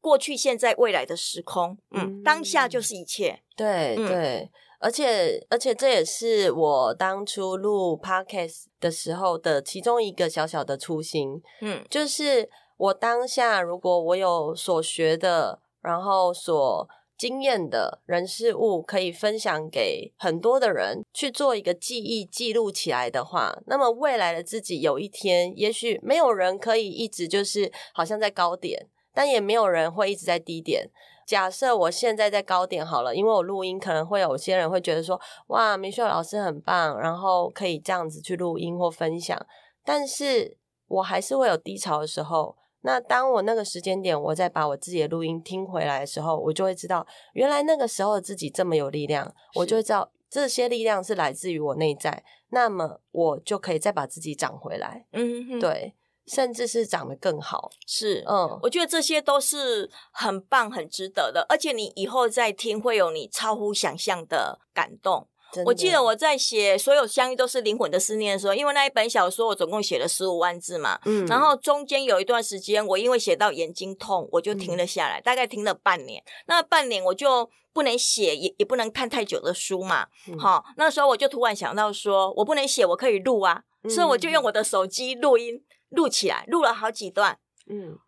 [0.00, 1.78] 过去、现在、未来的时空。
[1.92, 3.44] 嗯，当下就是一切。
[3.56, 11.40] 对对，而且而且这也是我当初录 Podcast 的时候的其中一个小小的初心。
[11.60, 12.50] 嗯，就是。
[12.80, 30.88] 我当下，如果我有所学的，然后所经验的人事物，可以分享给很多的人去做一个记忆记录起来的话，那么未来的自己有一天，也许没有人可以一直就是好像在高点，但也没有人会一直在低点。
[31.26, 39.38] 假设我现在在高点好了，因为我录音，可能会有些人会觉得说，哇明秀老师很棒，然后可以这样子去录音或分享，
[39.84, 40.56] 但是
[40.88, 42.56] 我还是会有低潮的时候。
[42.82, 55.06] 那当我那个时间点，我再把我自己的录音听回来的时候，我就会知道，原来那个时候的自己这么有力量，我就会知道这些力量是来自于我内在，那么我就可以再把自己长回来。
[55.12, 55.94] 嗯哼，对，
[56.26, 57.70] 甚至是长得更好。
[57.86, 65.28] 是，嗯，我觉得这些都是很棒、很值得的，而且你以后再听，会有你超乎想象的感动。
[65.64, 76.22] 我记得我在写所有相遇都是灵魂的思念的时候，因为那一本小说我总共写了十五万字嘛，嗯，然后中间有一段时间我因为写到眼睛痛，我就停了下来，嗯，大概停了半年。
[76.46, 80.06] 那半年我就不能写，也也不能看太久的书嘛，
[80.38, 87.98] 好，嗯，那时候我就突然想到说，我不能写，我可以录啊，嗯，所以我就用我的手机录音录起来，录了好几段，嗯。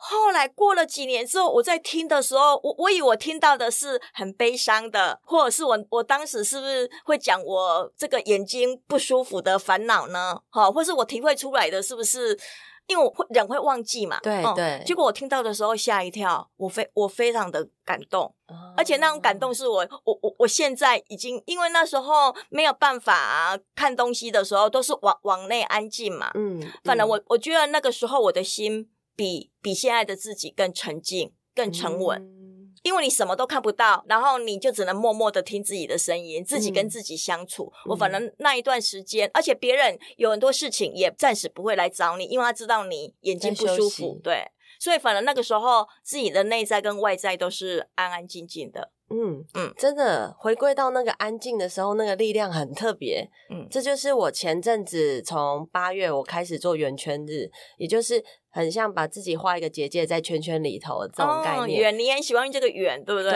[0.00, 10.40] 后来过了几年之后，我在听的时候，我我以为我听到的是很悲伤的，或者是我我当时是不是会讲我这个眼睛不舒服的烦恼呢？
[10.50, 12.38] 哈，或是我体会出来的是不是？
[12.86, 14.18] 因为我会人会忘记嘛。
[14.22, 14.84] 对对、嗯。
[14.86, 18.32] 结果我听到的时候吓一跳，我非我非常的感动，
[18.76, 26.30] 而且那种感动是我我我我现在已经因为那时候没有办法看东西的时候，都是往往内安静嘛。
[26.34, 26.62] 嗯。
[26.84, 28.88] 反正我我觉得那个时候我的心。
[29.18, 37.64] 比比现在的自己更沉静、更沉稳，嗯，因为你什么都看不到，然后你就只能默默的听自己的声音，自己跟自己相处。
[37.64, 44.44] 嗯、我反正那一段时间，而且别人有很多事情也暂时不会来找你，因为他知道你眼睛不舒服，对。
[44.78, 48.92] 所以反正那个时候自己的内在跟外在都是安安静静的。
[49.10, 53.28] 嗯嗯，真的回归到那个安静的时候，那个力量很特别。
[53.50, 58.24] 嗯，这就是我前阵子从八月我开始做圆圈日，也就是。
[58.50, 61.80] 很像把自己画一个结界在圈圈里头这种概念。
[61.80, 63.30] 远、哦，你也喜欢这个远，对不对？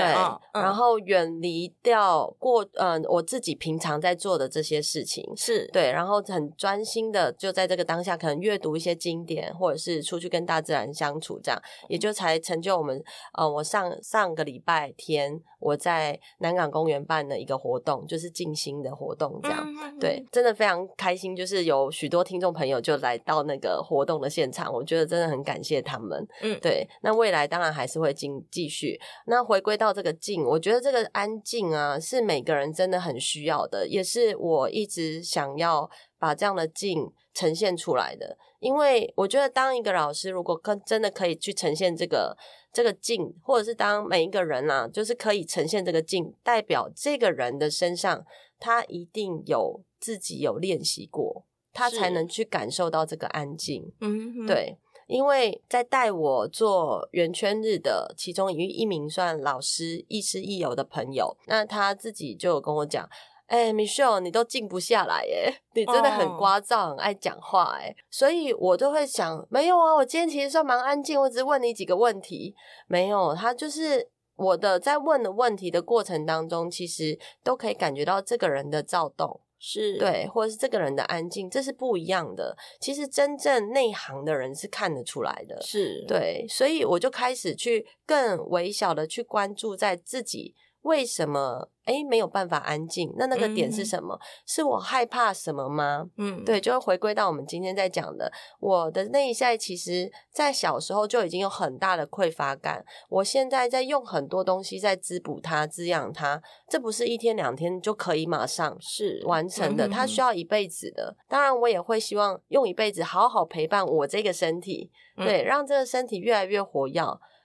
[0.54, 13.02] 然后远离掉过嗯、呃，我自己平常在做的这些事情是对，然后很专心的就在这个当下，可能阅读一些经典，或者是出去跟大自然相处，这样也就才成就我们。
[13.34, 21.36] 呃，我上上个礼拜天我在南港公园办的一个活动，就是静心的活动，这样、嗯、对，真的非常开心。
[21.36, 25.11] 就是有许多听众朋友就来到那个活动的现场，我觉得。
[25.12, 26.88] 真的很感谢他们，嗯，对。
[27.02, 28.98] 那未来当然还是会进继续。
[29.26, 38.38] 那回归到这个静，我觉得这个安静啊，是每个人真的很需要的，也是我一直想要把这样的静呈现出来的。
[38.58, 42.34] 因为我觉得，当一个老师如果跟真的可以去呈现这个
[42.72, 48.24] 这个静，或者是当每一个人啊，就是可以呈现这个静，代表这个人的身上，
[48.58, 53.92] 他一定有自己有练习过，他才能去感受到这个安静。
[54.00, 54.78] 嗯，对。
[55.12, 63.06] 因为在带我做圆圈日的其中一一名算老师亦师亦友的朋友，那他自己就有跟我讲
[63.46, 72.54] ：“哎、欸，Michelle，你都静不下来耶，你真的很聒噪，很爱讲话哎。”所以我都会想，没有啊，我今天其实算蛮安静，我只是问你几个问题。
[72.86, 79.42] 没有，他就是我的在问的问题的过程当中，其实都可以感觉到这个人的躁动。
[79.64, 82.56] 是对，或者是这个人的安静，这是不一样的。
[82.80, 90.56] 其实真正内行的人是看得出来的，是对，所以我就开始去更微小的去关注在自己。
[90.82, 93.12] 为什么诶没有办法安静？
[93.16, 94.14] 那那个点是什么？
[94.14, 96.06] 嗯、是我害怕什么吗？
[96.16, 98.30] 嗯，对，就会回归到我们今天在讲的，
[98.60, 102.84] 我的内在其实，在小时候就已经有很大的匮乏感。
[103.08, 111.16] 我现在在用很多东西在滋补它、滋养它，这不是一天两天就可以马上是完成的，它需要一辈子的。
[111.28, 117.02] 当然，我也会希望用一辈子好好陪伴我这个身体，对，让这个身体越来越活跃。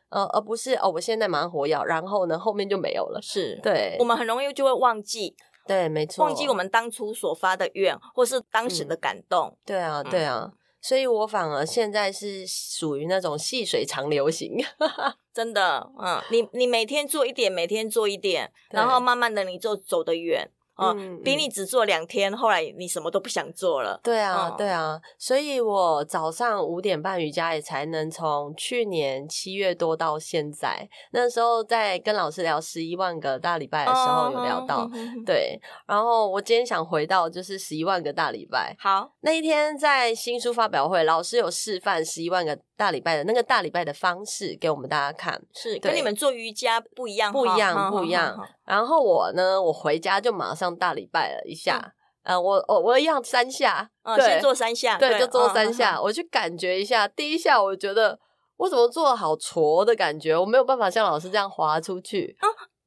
[0.09, 3.19] 呃，而不是哦，我现在马上活跃，然后呢，后面就没有了。
[3.21, 5.35] 是，对，我们很容易就会忘记，
[5.65, 9.49] 对，没错，忘记我们当初所发的愿，或是当时的感动。
[9.49, 14.57] 嗯、对啊，对啊，嗯、所以我反而现在是属于那种细水长流型，
[15.33, 20.49] 真的，嗯，你你每天做一点，每天做一点，然后慢慢的你就走得远。
[20.77, 23.99] 嗯，比你只做两天，后来你什么都不想做了。
[24.03, 30.87] 对啊，对啊，所以我早上五点半瑜伽也才能从去年七月多到现在。
[31.11, 34.87] 那时候在跟老师聊十一万个大礼拜的时候有聊到，
[35.25, 35.59] 对。
[35.87, 38.75] 然后我今天想回到就是十一万个大礼拜。
[38.79, 48.37] 好，那一天在新书发表会，老师有示范十一万个大礼拜的那个大礼拜的方式给我们大家看，是跟你们做瑜伽不一样，不一样，不一样。
[48.67, 51.93] 然后我呢，我回家就马上大礼拜了一下，
[52.23, 57.07] 嗯，我我我一样三下，嗯，先做三下，对，就做三下，我去感觉一下。
[57.07, 58.19] 第一下我觉得
[58.57, 62.37] 我怎么做的好挫的感觉，我没有办法像老师这样滑出去。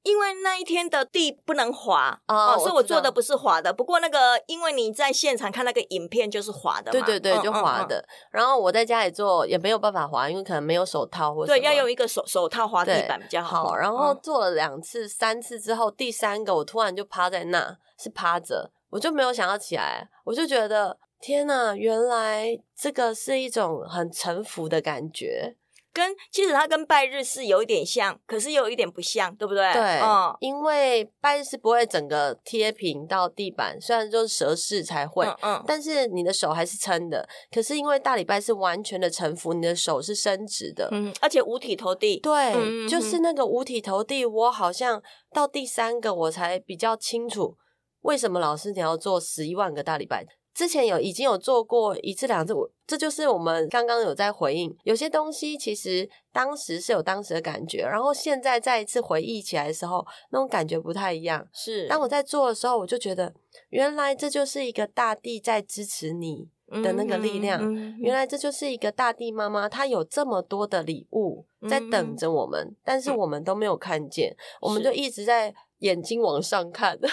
[0.03, 3.73] 因为那一天的地不能滑哦，所以我做的不是滑的。
[3.73, 8.03] 不过那个，因为你在现场看那个影片就是滑的嘛，对对对，就滑的。
[8.31, 13.77] 然后我在家里做也没有办法滑，因为可能没有手套或者对，要用一个手手套滑地板比较好。
[13.77, 25.57] 然后做了两次、三次之后，第三个我突然就趴在那，是趴着，我就没有想要起来，我就觉得天哪，原来这个是一种很沉浮的感觉。
[25.93, 29.73] 跟其实它跟拜日是有一点像，可是又有一点不像，对不对？
[29.73, 37.29] 对，嗯，因为拜日是不会整个贴平到地板，虽然就是蛇式才会，嗯，嗯，但是你的手还是撑的。
[37.51, 42.21] 可是因为大礼拜是完全的臣服，你的手是伸直的，嗯，而且五体投地。
[42.21, 47.57] 对，嗯，就是那个五体投地，我好像到第三个我才比较清楚，
[48.03, 50.25] 为什么老师你要做十一万个大礼拜。
[50.55, 61.47] 之前有已经有做过一次两次，我这就是我们刚刚有在回应，有些东西其实当时是有当时的感觉，然后现在再一次回忆起来的时候，那种感觉不太一样。
[61.53, 63.33] 是，当我在做的时候，我就觉得
[63.69, 66.49] 原来这就是一个大地在支持你
[66.83, 76.99] 的那个力量，嗯嗯、原来这就是一个大地妈妈，她有这么多的礼物在等着我们，嗯、但是我们都没有看见，嗯、我们就一直在眼睛往上看。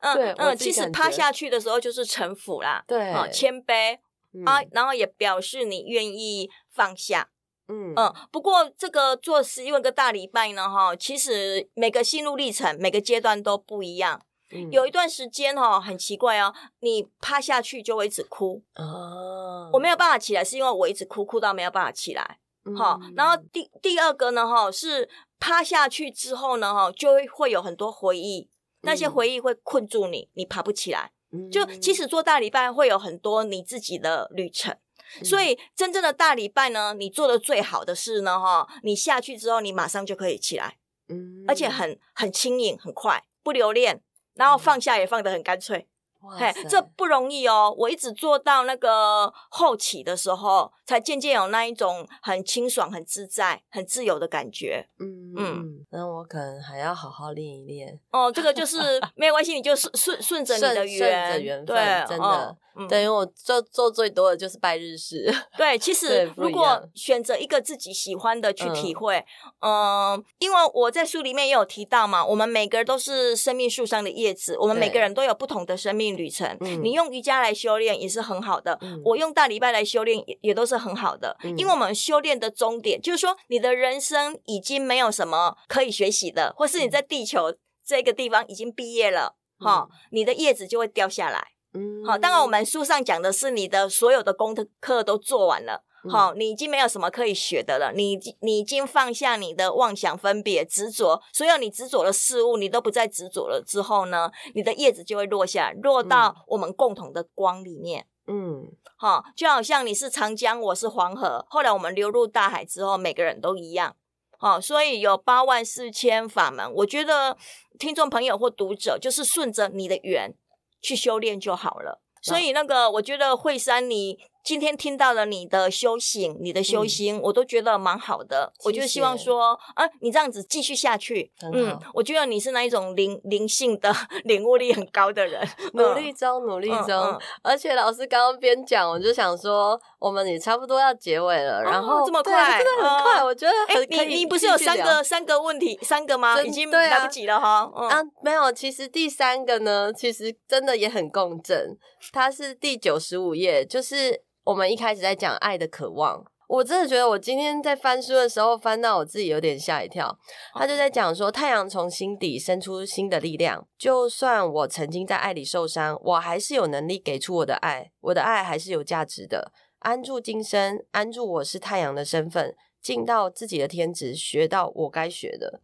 [0.00, 3.98] 嗯对嗯，其实趴下去的时候就是臣服啦，对，谦卑
[4.46, 7.28] 啊，然后也表示你愿意放下，
[7.68, 14.22] 嗯嗯，不过这个做十一万个大礼拜呢，哈，其实每个心路历程、每个阶段都不一样。
[14.50, 18.62] 嗯、有一段时间哈，很奇怪哦，你趴下去就会一直哭。
[18.76, 22.38] 哦，我没有办法起来，是因为我一直哭，哭到没有办法起来。
[22.74, 25.06] 好、嗯，然后第第二个呢，哈，是
[25.38, 28.48] 趴下去之后呢，哈，就会会有很多回忆，
[28.82, 31.12] 那些回忆会困住你，你爬不起来。
[31.30, 34.76] 嗯、就其实做大礼拜会有很多你自己的旅程。
[35.22, 44.02] 所以真正的大礼拜呢，你做的最好的事呢，哈，你下去之后，你马上就可以起来，嗯，而且很很轻盈，很快，不留恋，
[44.34, 45.88] 然后放下也放得很干脆。
[46.36, 47.74] 嘿，这不容易哦！
[47.78, 54.86] 我一直做到那个后期的时候，才渐渐有那一种很清爽、很自在、很自由的感觉。
[54.98, 57.98] 嗯嗯，那我可能还要好好练一练。
[58.10, 62.24] 哦，这个就是没有关系，你就顺顺顺着你的缘，顺着缘分，对，真的。
[62.24, 62.56] 哦
[62.88, 65.32] 等于我做做最多的就是拜日式。
[65.56, 69.24] 对，其实如果选择一个自己喜欢的去体会，
[69.60, 69.72] 嗯、
[70.12, 76.56] 呃，因为我在书里面也有提到嘛，我们每个人都是生命树上的叶子，我们每个人都有不同的生命旅程。
[76.82, 87.54] 你用瑜伽来修炼也是很好的，嗯、我用大礼拜来修炼也也都是很好的，嗯、因为我们修炼的终点就是说，你的人生已经没有什么可以学习的，或是你在地球
[87.86, 91.48] 这个地方已经毕业了，哈、嗯，你的叶子就会掉下来。
[91.74, 108.06] 嗯，好，当然我们书上讲的是你的所有的功课都做完了，好、嗯，你已经没有什么可以学的了，你你已经放下你的妄想、分别、执着，所有你执着的事物，你都不再执着了之后呢，你的叶子就会落下，落到我们共同的光里面。
[108.26, 113.94] 嗯，好，就好像你是长江，我是黄河，后来我们流入大海之后，每个人都一样。
[114.38, 117.36] 好，所以有八万四千法门，我觉得
[117.78, 120.34] 听众朋友或读者就是顺着你的缘。
[120.80, 124.18] 去修炼就好了，所以那个，我觉得惠山你。
[124.44, 128.50] 今天听到了你的修行，你的修心，嗯、我都觉得蛮好的。
[128.58, 128.68] 谢谢。
[128.68, 136.88] 我就希望说，啊，你这样子继续下去，嗯，我觉得你是那一种灵灵性的 领悟力很高的人， 努力中，努力中。
[136.88, 143.82] 嗯嗯、而且老师刚刚边讲，我就想说，我们也差不多要结尾了，然后、哦、这么快，真的很快，嗯、我觉得很。
[143.82, 146.40] 哎，你你不是有三个三个问题，三个吗？
[146.40, 147.70] 已经来不及了哈。
[147.76, 151.76] 嗯、啊，没有，其实第三个呢，其实真的也很共振，
[152.12, 154.22] 它是第九十五页，就是。
[154.48, 160.18] 我们一开始在讲爱的渴望，我真的觉得我今天在翻书的时候翻到我自己有点吓一跳。
[160.54, 169.52] 他就在讲说，太阳从心底生出新的力量，就算我曾经在爱里受伤，我还是有能力给出我的爱，我的爱还是有价值的。
[169.80, 175.60] 安住今生，安住我是太阳的身份，尽到自己的天职，学到我该学的。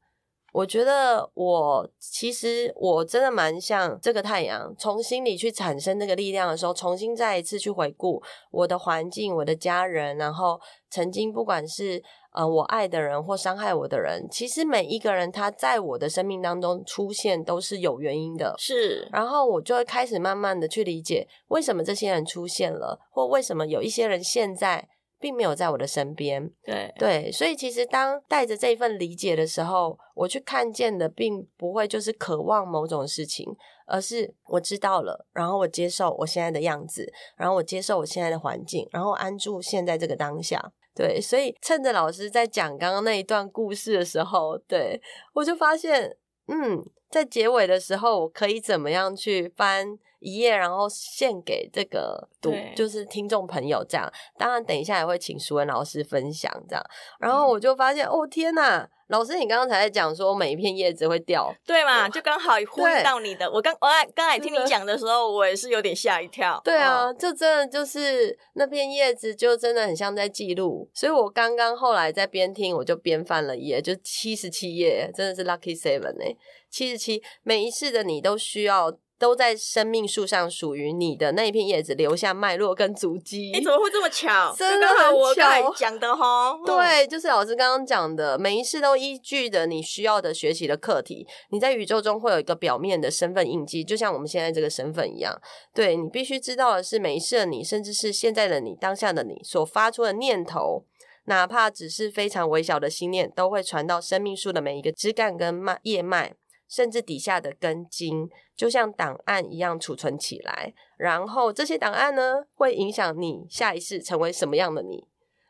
[0.55, 12.00] 我觉得我其实我真的蛮像这个太阳，从心里去产生那个力量的时候，重新再一次去回顾我的环境、我的家人，然后曾经不管是
[12.32, 19.09] 呃我爱的人或伤害我的人，其实每一个人他在我的生命当中出现都是有原因的，是。
[19.11, 24.88] 然后我就会开始慢慢的去理解为什么这些人出现了，或为什么有一些人现在。
[25.25, 33.57] 并没有在我的身边，对对，所以其实当带着这一份理解的时候，我去看见的并不会就是渴望某种事情，
[33.87, 40.72] 而是我知道了，然后我接受我现在的样子，然后我接受我现在的环境，然后安住现在这个当下。
[40.95, 45.01] 对，所以趁着老师在讲刚刚那一段故事的时候，对，
[45.33, 46.14] 我就发现，
[46.49, 46.85] 嗯，
[47.15, 54.12] 在结尾的时候，我可以怎么样去翻一页，然后献给这个读，就是听众朋友这样。
[54.37, 56.85] 当然，等一下也会请淑文老师分享这样。
[57.21, 62.09] 然后我就发现，嗯、哦天哪，老师，你刚刚才在讲说每一片叶子会掉， 对嘛？
[62.09, 63.49] 就刚好呼应到你的。
[63.49, 66.61] 我刚我刚才听你讲的时候，我也是有点吓一跳。
[66.65, 70.91] 对啊，就真的就是那片叶子，就真的很像在记录。
[70.93, 76.35] 所以我刚刚后来在边听，我就边翻了页，就七十七页，真的是 lucky seven 哎，
[76.75, 78.99] 七十七，每一次的你都需要。
[79.16, 83.53] 都在生命树上属于你的那一片叶子留下脉络跟足迹。
[83.55, 84.53] 你怎么会这么巧？
[84.59, 85.72] 真的很巧。
[85.72, 91.25] 讲的哈， 对，就是老师刚刚讲的，每一次都依据着你需要的学习的课题。
[91.51, 95.33] 你在宇宙中会有一个表面的身份印记，就像我们现在这个身份一样。
[95.72, 100.85] 对，你必须知道的是，每一次的你，甚至是现在的你，当下的你所发出的念头，
[101.27, 106.35] 哪怕只是非常微小的心念，都会传到生命树的每一个枝干跟脉叶脉。
[106.75, 115.07] 甚至底下的根茎，就像档案一样储存起来，然后这些档案呢，会影响你下一世成为什么样的你。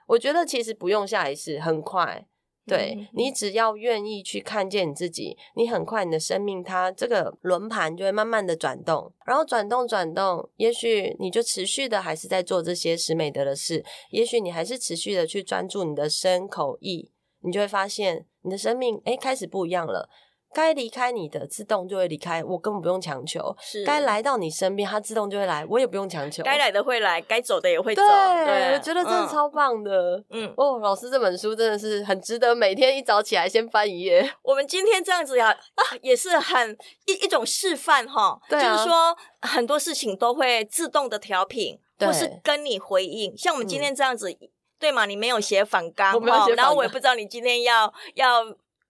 [0.08, 2.26] 我觉得其实不用下一世，很快
[2.66, 17.10] 对、嗯、你只要愿意去看见你自己，你很快你的生命它这个轮盘就会慢慢的转动，然后转动转动，也许你就持续的还是在做这些使美德的事，也许你还是持续的去专注你的身口意，
[17.40, 20.10] 你就会发现你的生命诶开始不一样了。
[20.54, 23.54] 该离开你的，自动就会离开，我根本不用强求。
[23.60, 26.44] 是，该来到你身边，它自动就会来，我也不用强求。
[26.44, 28.00] 该来的会来，该走的也会走。
[28.00, 30.22] 对，对我觉得真的超棒的。
[30.30, 34.32] 嗯，哦，老师这本书真的是很值得每天一早起来先翻一页。
[34.42, 38.40] 我们今天这样子呀，啊也是很一一种示范哈。
[38.48, 38.72] 对啊。
[38.72, 43.36] 就是说很多事情都会自动的调频，或是跟你回应。
[43.36, 44.48] 像我们今天这样子，嗯、
[44.78, 45.04] 对吗？
[45.04, 46.20] 你没有写反纲，
[46.56, 48.44] 然后我也不知道你今天要要。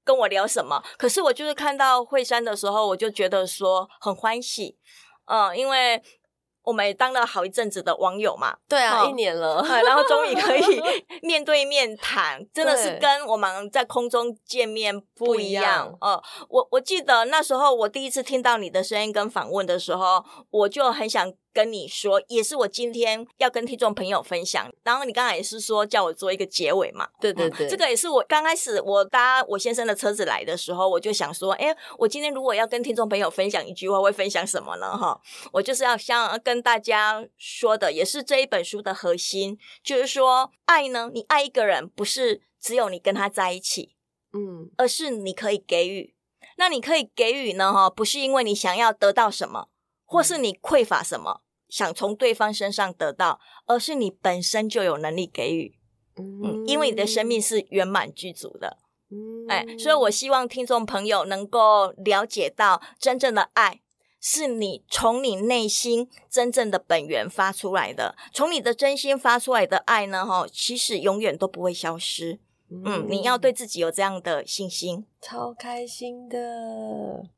[0.05, 0.83] 跟我聊什么？
[0.99, 4.77] 可是我就是看到惠珊的时候，我就觉得说很欢喜，
[5.27, 6.03] 嗯，因为
[6.63, 10.83] 我们也当了好一阵子的网友嘛，对啊，嗯、一年了，然后终于可以
[11.23, 15.63] 面对面谈，真的是跟我们在空中见面不一样。
[15.63, 21.33] 一样嗯，我我记得那时候我第一次听到你的声音跟访问的时候，我就很想。
[21.55, 24.71] 跟你说，也是我今天要跟听众朋友分享。
[24.83, 27.09] 然后你刚才也是说叫我做一个结尾嘛？
[27.21, 34.99] 对对对，嗯、这个也是我刚开始我搭我先生的车子来的时候，我就想说，哎，我今天如果要跟听众朋友分享一句话，会分享什么呢？
[34.99, 35.21] 哈，
[35.53, 43.95] 我就是要想跟大家说的，也是这一本书的核心，就是说，爱呢，你爱一个人，不是只有你跟他在一起，
[44.33, 46.15] 嗯，而是你可以给予。
[46.57, 47.73] 那你可以给予呢？
[47.73, 49.69] 哈，不是因为你想要得到什么，
[50.05, 51.41] 或是你匮乏什么。
[51.75, 55.77] 想从对方身上得到，而是你本身就有能力给予，
[56.17, 58.79] 嗯，因为你的生命是圆满具足的，
[59.11, 63.81] 嗯，哎，所以我希望听众朋友能够了解到，真正的爱
[64.21, 72.39] 是你从你内心真正的本源发出来的，从你的真心发出来的爱呢，哈，其实永远都不会消失。
[72.85, 76.39] 嗯，你要对自己有这样的信心，超开心的。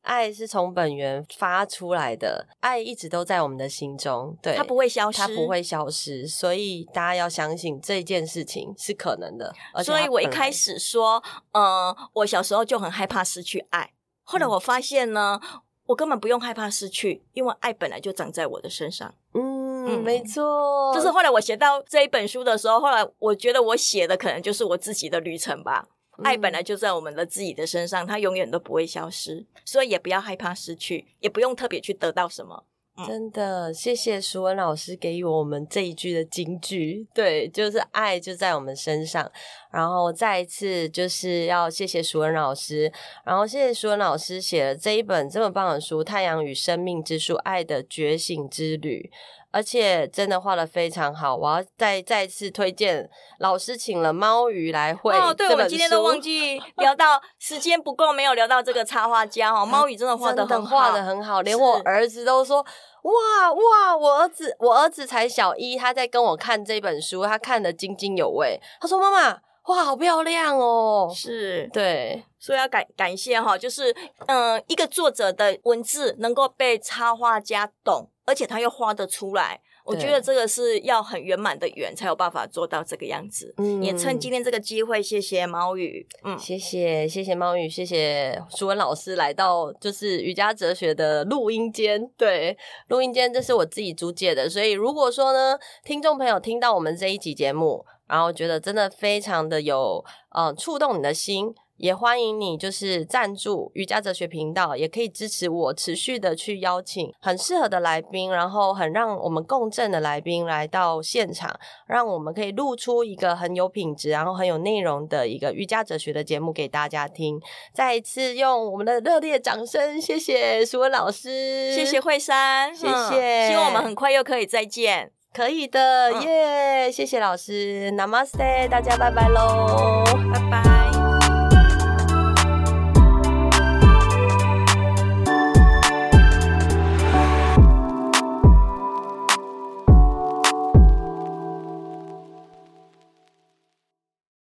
[0.03, 6.27] 爱是从本源发出来的，爱一直都在我们的心中，对，它不会消失，它不会消失。
[6.27, 9.53] 所以大家要相信这件事情是可能的。
[9.85, 11.23] 所以我一开始说，
[11.53, 19.15] 嗯、呃，我小时候就很害怕失去爱，后来我发现呢，嗯、我根本不用害怕失去，因为爱本来就长在我的身上。
[19.35, 19.66] 嗯。
[19.87, 25.87] 嗯，没错，就是后来我写到这一本书的时候，后来我觉得我写的可能就是我自己的旅程吧。
[26.19, 32.65] 嗯、爱本来就在我们的自己的身上，它永远都不会消失，所以也不要害怕失去，也不用特别去得到什么。
[32.99, 39.31] 嗯、真的，谢谢舒文老师给予我们这一句的金句，对，就是爱就在我们身上。
[39.71, 42.91] 然后再一次就是要谢谢舒文老师，
[43.23, 49.11] 然后谢谢舒文老师写了这一本这么棒的书《太阳与生命之树：爱的觉醒之旅》。
[49.57, 55.17] 而且真的画的非常好，我要再再次推荐老师请了猫鱼来绘。
[55.17, 59.65] 哦，对，我们今天都忘记聊到时间不够，没有聊到这个插画家哦。
[59.65, 63.97] 猫鱼真的画的很好，画的很好，连我儿子都说哇哇！
[63.97, 68.61] 我儿子我儿子才小一，他在跟我看这本书，他看得津津有味。
[68.79, 71.11] 他说妈妈，哇，好漂亮哦！
[71.17, 73.91] 是对，所以要感感谢哈，就是
[74.27, 78.11] 嗯、呃，一个作者的文字能够被插画家懂。
[78.27, 83.55] 而且他又画得出来，我觉得这个是要很圆满的圆才有办法做到这个样子。
[83.59, 92.05] 嗯，也趁今天这个机会，谢谢猫语，嗯，谢谢谢谢猫语，谢谢淑文老师来到就是瑜伽哲学的录音间。
[92.17, 92.57] 对，
[92.89, 101.55] 录音间这是我自己租借的，所以如果说呢，听众朋友听到我们这一集节目，然后觉得真的非常的有呃触动你的心。
[101.77, 117.41] 也欢迎你，就是赞助瑜伽哲学频道，也可以支持我持续的去邀请很适合的来宾，然后很让我们共振的来宾来到现场，让我们可以录出一个很有品质，然后很有内容的一个瑜伽哲学的节目给大家听。
[117.75, 130.96] 再一次用我们的热烈掌声，谢谢苏文老师，谢谢惠珊，谢谢、嗯，希望我们很快又可以再见，可以的，耶、嗯，yeah, 谢谢老师，Namaste，大家拜拜喽，拜拜。